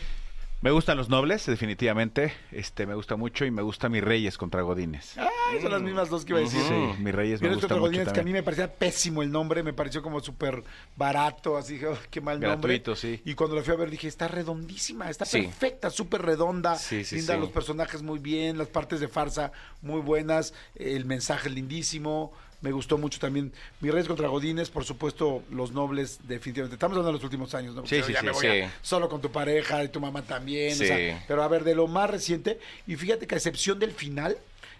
Me 0.63 0.71
gustan 0.71 0.95
los 0.95 1.09
nobles, 1.09 1.45
definitivamente. 1.45 2.31
Este, 2.53 2.85
me 2.85 2.95
gusta 2.95 3.17
mucho 3.17 3.43
y 3.43 3.51
me 3.51 3.61
gusta 3.61 3.89
mis 3.89 4.01
reyes 4.01 4.37
contra 4.37 4.61
Godines. 4.61 5.17
Ay, 5.17 5.61
son 5.61 5.71
las 5.71 5.81
mismas 5.81 6.09
dos 6.09 6.23
que 6.23 6.31
iba 6.31 6.39
a 6.39 6.43
decir. 6.43 6.61
Sí, 6.61 7.01
mis 7.03 7.13
reyes 7.13 7.41
me 7.41 7.49
gustan 7.49 7.63
contra 7.67 7.77
mucho 7.79 7.87
Godínez, 7.89 8.05
que 8.05 8.09
a 8.11 8.13
mí 8.13 8.17
también. 8.31 8.35
me 8.37 8.43
parecía 8.43 8.73
pésimo 8.73 9.21
el 9.21 9.29
nombre, 9.29 9.61
me 9.61 9.73
pareció 9.73 10.01
como 10.01 10.21
súper 10.21 10.63
barato, 10.95 11.57
así 11.57 11.73
dije, 11.73 11.87
"Oh, 11.87 11.97
qué 12.09 12.21
mal 12.21 12.39
nombre. 12.39 12.55
Gratuito, 12.77 12.95
sí. 12.95 13.21
Y 13.25 13.33
cuando 13.33 13.57
la 13.57 13.61
fui 13.61 13.73
a 13.73 13.75
ver 13.75 13.89
dije, 13.91 14.07
está 14.07 14.29
redondísima, 14.29 15.09
está 15.09 15.25
Sí. 15.25 15.41
perfecta, 15.41 15.89
súper 15.89 16.21
redonda, 16.21 16.77
Sí, 16.77 17.03
sí, 17.03 17.17
linda, 17.17 17.33
sí. 17.35 17.41
los 17.41 17.49
personajes 17.49 18.01
muy 18.01 18.19
bien, 18.19 18.57
las 18.57 18.69
partes 18.69 19.01
de 19.01 19.09
farsa 19.09 19.51
muy 19.81 19.99
buenas, 19.99 20.53
el 20.75 21.03
mensaje 21.03 21.49
lindísimo. 21.49 22.31
Me 22.63 22.71
gustó 22.71 22.97
mucho 22.97 23.19
también 23.19 23.51
Mi 23.81 23.91
Reyes 23.91 24.07
contra 24.07 24.27
Godines, 24.29 24.69
por 24.71 24.85
supuesto, 24.85 25.43
Los 25.51 25.71
Nobles, 25.73 26.19
definitivamente. 26.27 26.75
Estamos 26.75 26.93
hablando 26.95 27.09
de 27.09 27.13
los 27.17 27.23
últimos 27.23 27.53
años, 27.53 27.75
¿no? 27.75 27.85
Sí, 27.85 27.97
Porque 27.97 28.07
sí, 28.07 28.13
ya 28.13 28.19
sí, 28.21 28.25
me 28.25 28.31
voy 28.31 28.47
a- 28.47 28.73
solo 28.81 29.07
con 29.09 29.21
tu 29.21 29.29
pareja 29.31 29.83
y 29.83 29.89
tu 29.89 29.99
mamá 29.99 30.21
también. 30.23 30.71
o 30.73 30.75
sea, 30.75 31.23
pero 31.27 31.43
a 31.43 31.47
ver, 31.47 31.63
de 31.63 31.75
lo 31.75 31.87
más 31.87 32.09
reciente, 32.09 32.57
y 32.87 32.95
fíjate 32.95 33.27
que 33.27 33.35
a 33.35 33.37
excepción 33.37 33.77
del 33.79 33.91
final, 33.91 34.37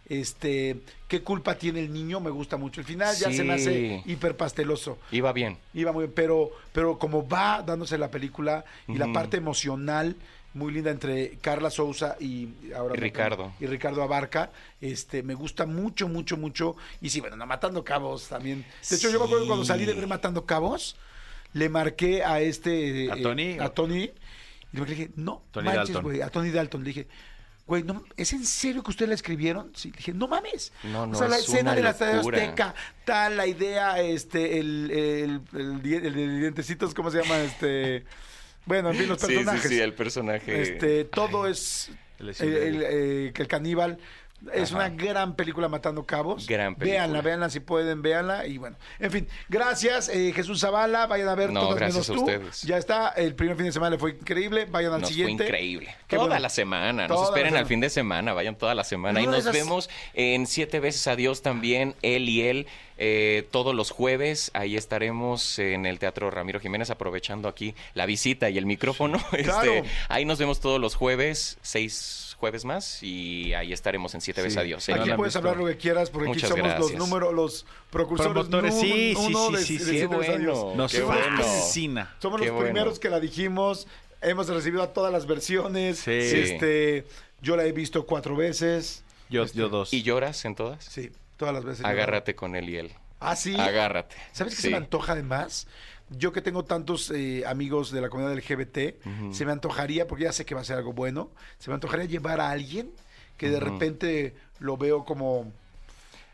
este, 0.09 0.77
¿qué 1.07 1.21
culpa 1.21 1.55
tiene 1.55 1.79
el 1.79 1.91
niño? 1.93 2.19
Me 2.19 2.29
gusta 2.29 2.57
mucho. 2.57 2.81
El 2.81 2.87
final 2.87 3.15
ya 3.17 3.31
se 3.31 3.43
me 3.43 3.53
hace 3.53 4.01
hiper 4.05 4.35
pasteloso. 4.35 4.97
Iba 5.11 5.31
bien. 5.33 5.57
Iba 5.73 5.91
muy 5.91 6.03
bien, 6.05 6.13
pero, 6.15 6.51
pero 6.71 6.97
como 6.97 7.27
va 7.27 7.61
dándose 7.61 7.97
la 7.97 8.09
película 8.11 8.65
y 8.87 8.95
la 8.97 9.11
parte 9.13 9.37
emocional 9.37 10.15
muy 10.53 10.71
linda 10.73 10.91
entre 10.91 11.37
Carla 11.41 11.69
Souza 11.69 12.15
y 12.19 12.49
ahora 12.75 12.95
Y 12.95 12.99
Ricardo. 12.99 13.53
y 13.59 13.65
Ricardo 13.65 14.03
Abarca, 14.03 14.51
este, 14.81 15.23
me 15.23 15.33
gusta 15.33 15.65
mucho, 15.65 16.07
mucho, 16.07 16.37
mucho. 16.37 16.75
Y 17.01 17.09
sí, 17.09 17.19
bueno, 17.21 17.35
no, 17.35 17.45
Matando 17.45 17.83
Cabos 17.83 18.27
también. 18.29 18.65
De 18.89 18.95
hecho, 18.95 19.09
yo 19.09 19.19
me 19.19 19.25
acuerdo 19.25 19.47
cuando 19.47 19.65
salí 19.65 19.85
de 19.85 19.93
ver 19.93 20.07
Matando 20.07 20.45
Cabos, 20.45 20.95
le 21.53 21.69
marqué 21.69 22.23
a 22.23 22.39
este 22.41 23.11
¿A 23.11 23.15
eh, 23.15 23.21
Tony? 23.21 23.57
a 23.59 23.69
Tony, 23.69 24.11
y 24.73 24.77
le 24.77 24.85
dije, 24.85 25.11
no, 25.15 25.43
Tony 25.51 25.65
manches, 25.67 25.97
güey, 26.01 26.21
a 26.21 26.29
Tony 26.29 26.49
Dalton. 26.49 26.81
Le 26.83 26.87
dije, 26.87 27.07
güey, 27.67 27.83
no, 27.83 28.03
¿es 28.17 28.33
en 28.33 28.45
serio 28.45 28.81
que 28.83 28.89
ustedes 28.91 29.09
la 29.09 29.15
escribieron? 29.15 29.71
Sí, 29.75 29.91
le 29.91 29.97
dije, 29.97 30.13
no 30.13 30.27
mames. 30.27 30.71
No, 30.83 31.03
o 31.03 31.07
no, 31.07 31.15
sea, 31.15 31.27
la 31.27 31.37
es 31.37 31.43
escena 31.47 31.75
de 31.75 31.81
la 31.83 31.91
Estadio. 31.91 32.19
Azteca, 32.21 32.73
tal, 33.05 33.37
la 33.37 33.45
idea, 33.47 34.01
este, 34.01 34.59
el, 34.59 34.91
el, 34.91 35.41
el, 35.53 36.05
el 36.05 36.39
dientecitos, 36.39 36.93
¿cómo 36.93 37.09
se 37.11 37.21
llama? 37.21 37.39
Este, 37.41 38.03
bueno, 38.65 38.91
en 38.91 38.97
fin, 38.97 39.07
los 39.09 39.19
Sí, 39.21 39.27
sí, 39.27 39.33
personajes. 39.35 39.69
sí, 39.69 39.79
el 39.79 39.93
personaje. 39.93 40.61
Este, 40.61 41.03
todo 41.05 41.47
es 41.47 41.91
el 42.19 42.29
el, 42.29 42.53
el, 42.55 42.83
eh, 42.87 43.31
que 43.33 43.41
el 43.41 43.47
caníbal 43.47 43.97
Es 44.53 44.73
Ajá. 44.73 44.75
una 44.87 44.89
gran 44.89 45.35
película 45.37 45.69
Matando 45.69 46.05
Cabos. 46.05 46.47
Gran 46.47 46.75
película. 46.75 46.99
Véanla, 46.99 47.21
véanla 47.21 47.49
si 47.49 47.61
pueden, 47.61 48.01
véanla. 48.01 48.45
Y 48.45 48.57
bueno, 48.57 48.75
en 48.99 49.09
fin, 49.09 49.27
gracias 49.47 50.09
eh, 50.09 50.33
Jesús 50.35 50.59
Zavala. 50.59 51.07
Vayan 51.07 51.29
a 51.29 51.35
ver 51.35 51.49
No, 51.53 51.61
todas 51.61 51.75
gracias 51.77 52.09
menos 52.09 52.09
a 52.09 52.13
tú. 52.13 52.19
ustedes. 52.39 52.61
Ya 52.63 52.77
está, 52.77 53.07
el 53.09 53.35
primer 53.35 53.55
fin 53.55 53.67
de 53.67 53.71
semana 53.71 53.91
le 53.91 53.97
fue 53.99 54.11
increíble. 54.11 54.65
Vayan 54.69 54.91
al 54.95 54.99
Nos 54.99 55.11
siguiente. 55.11 55.35
fue 55.37 55.45
increíble. 55.45 55.95
Qué 56.07 56.17
toda 56.17 56.27
bueno. 56.27 56.41
la 56.41 56.49
semana. 56.49 57.07
Toda 57.07 57.19
Nos 57.21 57.29
esperen 57.29 57.47
semana. 57.51 57.59
al 57.61 57.65
fin 57.67 57.79
de 57.79 57.89
semana. 57.89 58.33
Vayan 58.33 58.57
toda 58.57 58.75
la 58.75 58.83
semana. 58.83 59.21
Y 59.21 59.27
nos 59.27 59.37
esas- 59.37 59.53
vemos 59.53 59.89
en 60.13 60.45
Siete 60.45 60.81
veces 60.81 61.07
Adiós 61.07 61.41
también, 61.41 61.95
él 62.01 62.27
y 62.27 62.41
él, 62.41 62.67
eh, 62.97 63.47
todos 63.51 63.73
los 63.75 63.91
jueves. 63.91 64.51
Ahí 64.53 64.75
estaremos 64.77 65.59
en 65.59 65.85
el 65.85 65.99
Teatro 65.99 66.29
Ramiro 66.31 66.59
Jiménez, 66.59 66.89
aprovechando 66.89 67.47
aquí 67.47 67.75
la 67.93 68.05
visita 68.05 68.49
y 68.49 68.57
el 68.57 68.65
micrófono. 68.65 69.23
Claro. 69.43 69.73
Este, 69.73 69.89
ahí 70.09 70.25
nos 70.25 70.39
vemos 70.39 70.59
todos 70.59 70.79
los 70.79 70.95
jueves, 70.95 71.57
seis 71.61 72.35
jueves 72.39 72.65
más, 72.65 73.01
y 73.03 73.53
ahí 73.53 73.71
estaremos 73.73 74.13
en 74.15 74.21
Siete 74.21 74.41
veces 74.41 74.57
Adiós. 74.57 74.87
no 74.89 74.95
Aquí 74.95 75.09
han 75.11 75.17
puedes 75.17 75.35
hablar 75.35 75.55
lo 75.57 75.65
que 75.65 75.77
quieras 75.77 76.09
porque 76.09 76.27
Muchas 76.27 76.51
aquí 76.51 76.59
somos 76.59 76.67
los 76.79 76.89
gracias. 76.91 76.99
números, 76.99 77.33
los 77.33 77.65
precursores 77.89 78.49
nu- 78.49 78.61
sí, 78.71 79.13
sí, 79.15 79.15
uno 79.17 79.47
sí, 79.49 79.55
de- 79.55 79.63
sí, 79.63 79.77
de 79.77 79.79
sí. 79.85 79.91
Siete 79.91 80.07
Qué 80.09 80.15
veces 80.17 80.35
bueno. 80.37 80.51
Adiós. 80.51 80.75
Nos 80.75 80.91
Qué 80.91 80.97
Somos 80.99 81.15
los 81.15 81.25
bueno. 81.27 81.43
fascina. 81.43 82.15
Somos 82.19 82.41
Qué 82.41 82.47
los 82.47 82.55
bueno. 82.55 82.69
primeros 82.71 82.99
que 82.99 83.09
la 83.09 83.19
dijimos. 83.19 83.87
Hemos 84.21 84.47
recibido 84.47 84.83
a 84.83 84.93
todas 84.93 85.11
las 85.11 85.25
versiones. 85.25 85.99
Sí. 85.99 86.11
Este, 86.11 87.05
yo 87.41 87.55
la 87.57 87.65
he 87.65 87.71
visto 87.71 88.05
cuatro 88.05 88.35
veces. 88.35 89.03
Yo, 89.29 89.45
yo 89.47 89.69
dos. 89.69 89.93
¿Y 89.93 90.03
lloras 90.03 90.43
en 90.45 90.55
todas? 90.55 90.83
Sí, 90.83 91.11
todas 91.43 91.53
las 91.53 91.65
veces. 91.65 91.85
Agárrate 91.85 92.35
con 92.35 92.55
él 92.55 92.69
y 92.69 92.77
él. 92.77 92.91
Ah, 93.19 93.35
sí. 93.35 93.55
Agárrate. 93.59 94.15
¿Sabes 94.31 94.55
qué 94.55 94.61
Sí. 94.61 94.67
se 94.67 94.71
me 94.71 94.77
antoja 94.77 95.11
además? 95.13 95.67
Yo 96.09 96.31
que 96.31 96.41
tengo 96.41 96.63
tantos 96.63 97.11
eh, 97.11 97.43
amigos 97.45 97.91
de 97.91 97.99
la 98.01 98.09
comunidad 98.09 98.33
LGBT, 98.37 98.95
se 99.31 99.45
me 99.45 99.51
antojaría, 99.51 100.07
porque 100.07 100.25
ya 100.25 100.31
sé 100.31 100.45
que 100.45 100.55
va 100.55 100.61
a 100.61 100.63
ser 100.63 100.77
algo 100.77 100.93
bueno, 100.93 101.31
se 101.59 101.69
me 101.69 101.73
antojaría 101.75 102.05
llevar 102.05 102.39
a 102.39 102.49
alguien 102.51 102.91
que 103.37 103.49
de 103.49 103.59
repente 103.59 104.35
lo 104.59 104.77
veo 104.77 105.03
como 105.05 105.51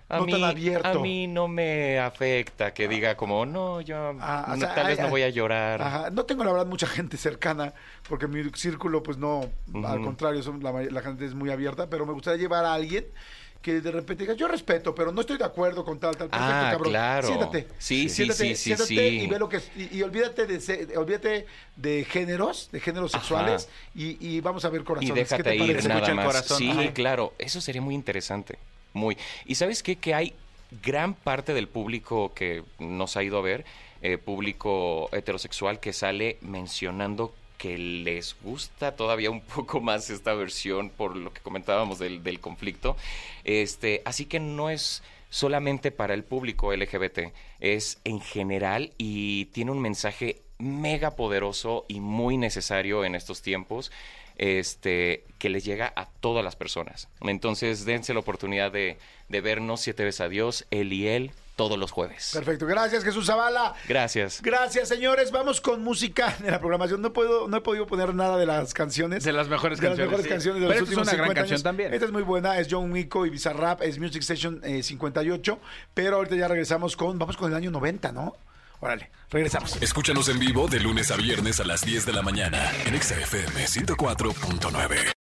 A 0.10 0.18
no 0.18 0.26
mí, 0.26 0.32
tan 0.34 0.44
abierto. 0.44 0.88
A 0.88 0.94
mí 0.96 1.28
no 1.28 1.48
me 1.48 2.00
afecta 2.00 2.74
que 2.74 2.88
diga 2.88 3.16
como, 3.16 3.46
no, 3.46 3.80
yo 3.82 4.16
Ah, 4.20 4.46
o 4.50 4.56
no, 4.56 4.66
sea, 4.66 4.76
tal 4.76 4.88
vez 4.88 4.98
no 5.00 5.06
ay. 5.06 5.12
voy 5.12 5.22
a 5.22 5.30
llorar. 5.30 5.82
Ajá, 5.82 6.10
no 6.10 6.26
tengo 6.26 6.44
la 6.44 6.52
verdad 6.52 6.66
mucha 6.68 6.88
gente 6.88 7.16
cercana, 7.18 7.74
porque 8.10 8.28
mi 8.28 8.44
círculo, 8.56 9.02
pues 9.04 9.18
no, 9.18 9.50
al 9.86 10.02
contrario, 10.02 10.42
son- 10.44 10.62
la, 10.64 10.72
la 10.72 11.02
gente 11.02 11.26
es 11.26 11.36
muy 11.36 11.52
abierta, 11.52 11.90
pero 11.90 12.06
me 12.08 12.14
gustaría 12.14 12.40
llevar 12.42 12.66
a 12.66 12.74
alguien 12.74 13.06
que 13.62 13.82
de 13.82 13.92
repente 13.92 14.24
diga, 14.24 14.34
yo 14.36 14.48
respeto, 14.48 14.96
pero 14.96 15.12
no 15.12 15.20
estoy 15.22 15.38
de 15.38 15.44
acuerdo 15.44 15.84
con 15.84 16.00
tal, 16.00 16.16
tal, 16.16 16.30
perfecto, 16.30 16.54
Ah, 16.54 16.70
cabrón. 16.72 16.90
claro. 16.92 17.28
Siéntate. 17.28 17.68
Sí, 17.78 18.04
sí, 18.04 18.10
siéntate, 18.10 18.44
sí, 18.44 18.56
sí, 18.56 18.64
siéntate 18.64 18.88
sí. 18.88 19.20
y 19.22 19.28
ve 19.28 19.38
lo 19.40 19.50
que 19.50 19.58
es- 19.58 19.72
y, 19.76 19.98
y 19.98 20.02
olvídate 20.02 20.46
de 20.46 20.62
se- 20.62 20.98
olvídate 20.98 21.46
de 21.76 22.06
géneros, 22.06 22.70
de 22.72 22.80
géneros 22.80 23.14
Ajá. 23.14 23.22
sexuales 23.22 23.68
y, 23.94 24.18
y 24.26 24.40
vamos 24.40 24.64
a 24.64 24.70
ver 24.70 24.82
y 24.82 24.84
corazones. 24.86 25.14
¿Qué 25.14 25.20
déjate 25.20 25.44
te 25.44 25.56
ir 25.58 25.62
parece? 25.68 25.88
nada 25.90 26.00
Escucha 26.00 26.12
el 26.12 26.16
más. 26.16 26.26
corazón. 26.26 26.58
Sí, 26.58 26.70
Ajá. 26.70 26.94
claro, 26.94 27.34
eso 27.38 27.60
sería 27.60 27.82
muy 27.82 27.96
interesante. 27.96 28.58
Muy. 28.94 29.18
Y 29.46 29.56
sabes 29.56 29.84
qué? 29.84 29.98
Que 29.98 30.14
hay 30.14 30.34
gran 30.84 31.14
parte 31.14 31.54
del 31.54 31.68
público 31.68 32.34
que 32.34 32.64
nos 32.80 33.18
ha 33.18 33.24
ido 33.24 33.38
a 33.40 33.42
ver, 33.42 33.66
eh, 34.02 34.18
público 34.18 35.10
heterosexual 35.12 35.82
que 35.82 35.92
sale 35.92 36.38
mencionando 36.42 37.34
que 37.60 37.78
les 37.78 38.36
gusta 38.42 38.96
todavía 38.96 39.30
un 39.30 39.42
poco 39.56 39.80
más 39.82 40.10
esta 40.10 40.34
versión 40.34 40.90
por 40.90 41.16
lo 41.16 41.32
que 41.32 41.42
comentábamos 41.42 42.00
del, 42.00 42.24
del 42.24 42.40
conflicto. 42.40 42.98
Este, 43.44 44.02
así 44.06 44.26
que 44.26 44.40
no 44.40 44.72
es 44.72 45.04
solamente 45.30 45.92
para 45.92 46.16
el 46.16 46.24
público 46.24 46.74
LGBT, 46.74 47.32
es 47.60 48.00
en 48.04 48.20
general 48.20 48.94
y 48.98 49.46
tiene 49.46 49.70
un 49.70 49.80
mensaje 49.80 50.42
mega 50.58 51.16
poderoso 51.16 51.86
y 51.88 52.00
muy 52.00 52.38
necesario 52.38 53.06
en 53.06 53.14
estos 53.14 53.44
tiempos 53.44 53.92
este, 54.38 55.26
que 55.38 55.50
les 55.50 55.66
llega 55.66 55.94
a 55.96 56.06
todas 56.06 56.44
las 56.44 56.56
personas. 56.56 57.10
Entonces, 57.22 57.86
dense 57.86 58.14
la 58.14 58.22
oportunidad 58.22 58.72
de, 58.72 58.98
de 59.28 59.42
vernos 59.42 59.82
siete 59.82 60.04
veces 60.04 60.22
a 60.22 60.30
Dios, 60.30 60.66
él 60.72 60.94
y 60.94 61.08
él, 61.08 61.32
todos 61.60 61.78
los 61.78 61.92
jueves. 61.92 62.32
Perfecto, 62.34 62.66
gracias 62.66 63.04
Jesús 63.04 63.26
Zavala. 63.26 63.74
Gracias. 63.86 64.42
Gracias, 64.42 64.88
señores. 64.88 65.30
Vamos 65.30 65.60
con 65.60 65.84
música 65.84 66.34
de 66.40 66.52
la 66.52 66.60
programación. 66.60 67.02
No 67.02 67.12
puedo, 67.12 67.50
no 67.50 67.58
he 67.58 67.60
podido 67.60 67.86
poner 67.86 68.16
nada 68.16 68.38
de 68.38 68.46
las 68.46 68.74
canciones. 68.74 69.26
De 69.26 69.34
las 69.34 69.50
mejores 69.50 69.78
de 69.78 69.90
las 69.90 69.98
canciones, 69.98 70.10
mejores 70.10 70.24
sí. 70.24 70.30
canciones 70.30 70.62
de 70.62 70.68
Pero 70.70 70.80
los 70.80 70.90
esta 70.90 70.94
es 70.94 70.98
últimos 70.98 71.08
una 71.08 71.18
gran 71.18 71.26
50 71.26 71.42
canción 71.42 71.56
años. 71.56 71.64
también. 71.64 71.94
Esta 71.94 72.06
es 72.06 72.12
muy 72.14 72.22
buena, 72.24 72.58
es 72.60 72.70
John 72.72 72.90
Mico 72.90 73.26
y 73.26 73.30
Bizarrap, 73.30 73.82
es 73.82 74.00
Music 74.00 74.22
Station 74.22 74.62
eh, 74.64 74.82
58, 74.82 75.60
pero 75.94 76.16
ahorita 76.16 76.38
ya 76.38 76.48
regresamos 76.48 76.96
con, 76.96 77.20
vamos 77.20 77.36
con 77.36 77.52
el 77.52 77.58
año 77.58 77.72
90, 77.72 78.14
¿no? 78.14 78.38
Órale, 78.80 79.12
regresamos. 79.30 79.76
Escúchanos 79.82 80.30
en 80.30 80.40
vivo 80.40 80.70
de 80.70 80.80
lunes 80.80 81.12
a 81.12 81.18
viernes 81.18 81.60
a 81.60 81.66
las 81.66 81.82
10 81.82 82.06
de 82.06 82.14
la 82.14 82.22
mañana 82.22 82.72
en 82.86 83.02
XFM 83.02 83.66
104.9. 83.66 85.19